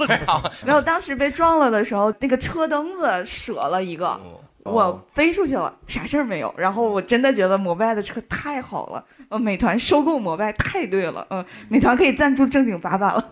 [0.67, 4.19] 没有，当时被撞了的时候，那个车灯子折了一个，
[4.65, 6.53] 我飞出去了，啥事儿没有。
[6.59, 13.25] 然后我真的觉得摩拜的车太好了，呃，美团收购摩拜太对了，嗯、美团可以赞助正经八百了。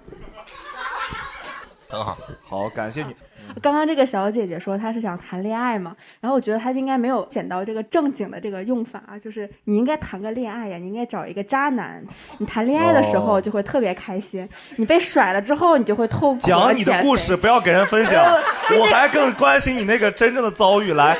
[1.88, 3.14] 很好，好，感谢你。
[3.60, 12.02] 刚刚这个小姐姐说她是想谈恋爱嘛，然后我觉得她应该没有捡到这个正经的这个用法，就是你应该谈个恋爱呀，你应该找一个渣男，
[12.38, 16.46] 你谈恋爱的时候哦就会特别开心，你被甩了之后你就会痛苦。
[16.46, 18.40] 讲你的故事，不要给人分享呃。
[18.66, 20.94] 就是我还更关心你那个真正的遭遇。
[20.94, 21.16] 来，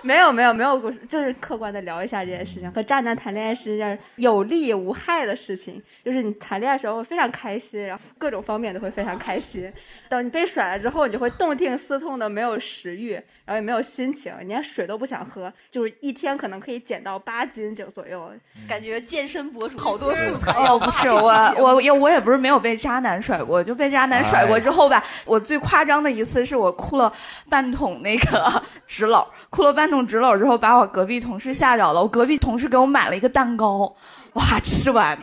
[0.02, 2.70] 没有没有没有故事，就是客观的聊一下这件事情。
[2.72, 9.70] 和渣男谈恋爱是一件有利无害的事情，就是你谈恋爱的时候非常开心，然后各种方面都会非常开心。
[10.08, 18.30] 等你被甩了之后，你就会痛定思痛的没有食欲，然后也没有心情，你连水都不想喝，就是一天可能可以减到八斤这左右。
[18.68, 27.12] 感觉健身博主好多素材哦，不是我，我也我也不是没有被渣男甩过，就被渣男甩过之后吧，我最夸张的一次是我哭了
[27.48, 32.00] 半桶那个纸篓，哭了半中纸篓之后，把我隔壁同事吓着了。
[32.00, 33.94] 我隔壁同事给我买了一个蛋糕，
[34.34, 35.18] 哇，吃完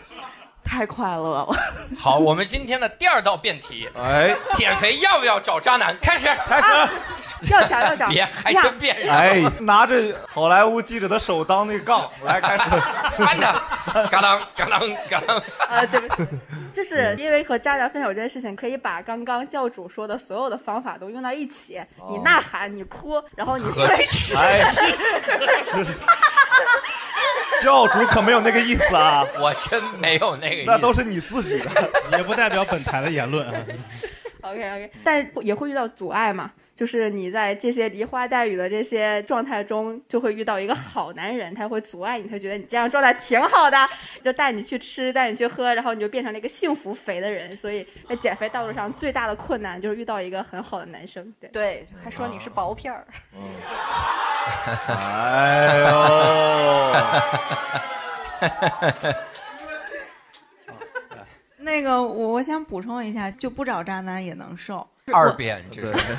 [0.68, 1.48] 太快乐了。
[1.98, 5.96] 好，我们今天的第二道辩题，哎，减肥要不要找渣男？
[6.02, 6.68] 开始，开始，
[7.50, 8.08] 要找要找。
[8.12, 9.10] 别还真变人。
[9.10, 9.96] 哎，拿着
[10.28, 12.64] 好莱坞记者的手当那个杠，来开始，
[13.18, 13.54] 翻他，
[14.08, 15.38] 嘎当嘎当嘎当。
[15.70, 16.30] 啊，对不起，
[16.74, 21.82] 就是因为和渣男分手这件事情，可以把刚刚教主说的所有的方法都用到一起。
[22.10, 23.64] 你呐喊，你哭，然后你
[24.36, 24.72] 哎，
[27.62, 31.70] 教主可没有那个意思啊，我真没有那个意思，那都是你自己的，
[32.18, 33.48] 也不代表本台的言论。
[34.42, 43.78] OK OK，但也会遇到阻碍嘛，就是你在这些梨花带雨的这些状态中，就会遇到一个好男人，他会阻碍你，他觉得你这样状态挺好的，
[44.24, 47.58] 就带你去吃，带你去喝，然后你就变成了一个幸福肥的人。
[47.58, 51.34] 所以在减肥道路上最大的困难就是遇到一个很好的男生。
[51.42, 53.06] 对对，还说你是薄片儿。
[54.88, 55.80] 哎
[59.02, 59.12] 呦，
[61.68, 64.88] 那个我我想补充一下，就不找渣男也能瘦。
[65.14, 66.16] 二遍，这是。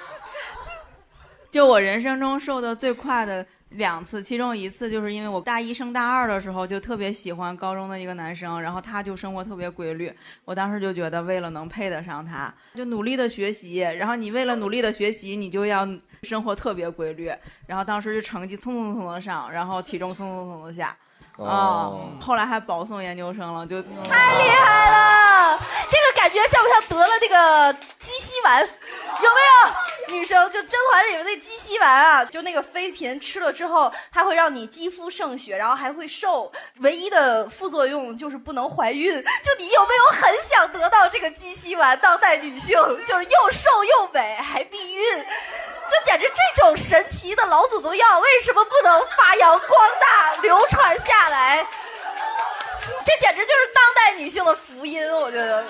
[1.50, 10.12] 就我人生中瘦的最快的两次，其中一次就是因为我大一升大二的时候就特别喜欢高中的一个男生，然后他就生活特别规律，
[10.44, 15.88] 我当时就觉得为了能配得上他，就努力的学习，然后你为了努力的学习，你就要
[16.22, 17.32] 生活特别规律，
[17.66, 20.94] 然后当时就成绩蹭蹭蹭的上，然后体重蹭蹭蹭的下。
[21.44, 25.58] 啊、哦后来还保送研究生了，就太厉害了！
[25.90, 28.60] 这个感觉像不像得了那个鸡西丸？
[28.60, 29.40] 有没
[30.12, 30.18] 有？
[30.18, 36.52] 女生就《甄嬛》里面那鸡西丸啊，就那个妃嫔吃了之后，它会让你肌肤胜雪，然后还会瘦。
[36.80, 39.10] 唯一的副作用就是不能怀孕。
[39.14, 41.98] 就你有没有很想得到这个鸡西丸？
[42.00, 42.76] 当代女性
[43.06, 45.24] 就是又瘦又美还避孕。
[45.90, 49.68] 就简直这种神奇的老祖宗药，为什么不能发扬光
[50.00, 51.66] 大、流传下来？
[53.04, 55.64] 这简直就是当代女性的福音，我觉得。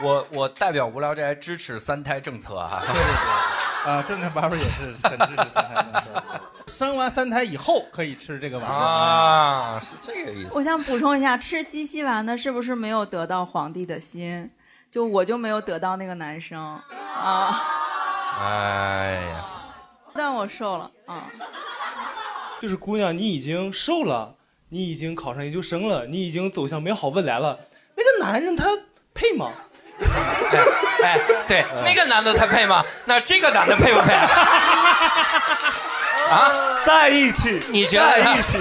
[0.00, 2.82] 我我代表无聊斋支持三胎政策哈。
[2.86, 6.22] 对对对，啊，正正八八也是很支持三胎政策。
[6.66, 10.50] 生完三胎以后可以吃这个玩意儿啊，是这个意思。
[10.52, 14.50] 我想补充一下，吃鸡西丸的是不是没有得到皇帝的心？
[14.90, 17.60] 就我就没有得到那个男生啊，
[18.40, 19.44] 哎呀，
[20.14, 21.24] 但我瘦了啊。
[22.60, 24.34] 就是姑娘，你已经瘦了，
[24.68, 27.58] 你已经考上研究生了，你已经走向美好未来了。
[27.96, 28.68] 那个男人他
[29.14, 29.52] 配吗？
[31.02, 32.84] 哎，对，那个男的他配吗？
[33.04, 34.12] 那这个男的配不配？
[36.30, 38.58] 啊，在一起，你觉得在一起？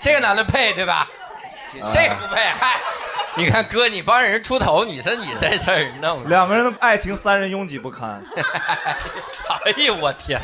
[0.00, 1.08] 这个男的配对吧？
[1.72, 2.80] 这个不配，嗨，
[3.36, 8.24] 你看哥，你帮人出头，你说你这事儿弄，两个人的爱情三人拥挤不堪。
[9.66, 10.40] 哎呦我天！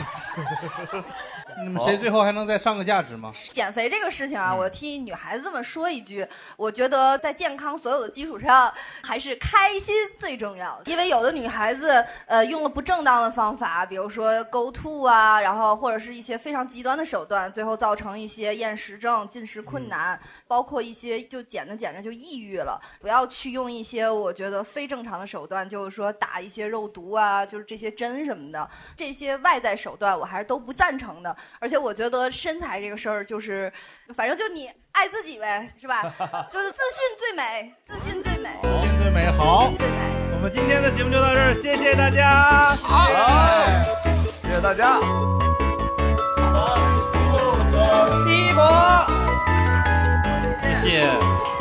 [1.63, 3.33] 你们谁最后还能再上个价值吗？
[3.53, 6.27] 减肥这个事情嗯啊，我替女孩子们说一句，
[6.57, 8.73] 我觉得在健康所有的基础上，
[9.03, 10.81] 还是开心最重要。
[10.87, 22.81] 因为有的女孩子，呃，用了不正当的方法，比如说勾吐啊，然后或者是一些非常极端的手段，最后造成一些厌食症、进食困难，包括一些就减着减着就抑郁了。
[23.01, 31.37] 不要去用一些我觉得非正常的手段，就是说打一些肉毒啊，就是这些针什么的，这些外在手段我还是都不赞成的。
[31.59, 33.73] 而且我觉得身材这个事儿就是，
[34.15, 36.03] 反正就你爱自己呗，是吧？
[36.51, 39.73] 就是自信最美，自信最美，自信最美好。
[40.33, 42.75] 我们今天的节目就到这儿，谢谢大家。
[42.77, 43.07] 好，
[44.43, 44.99] 谢谢大家。
[48.27, 48.49] 一，
[50.75, 51.60] 谢谢。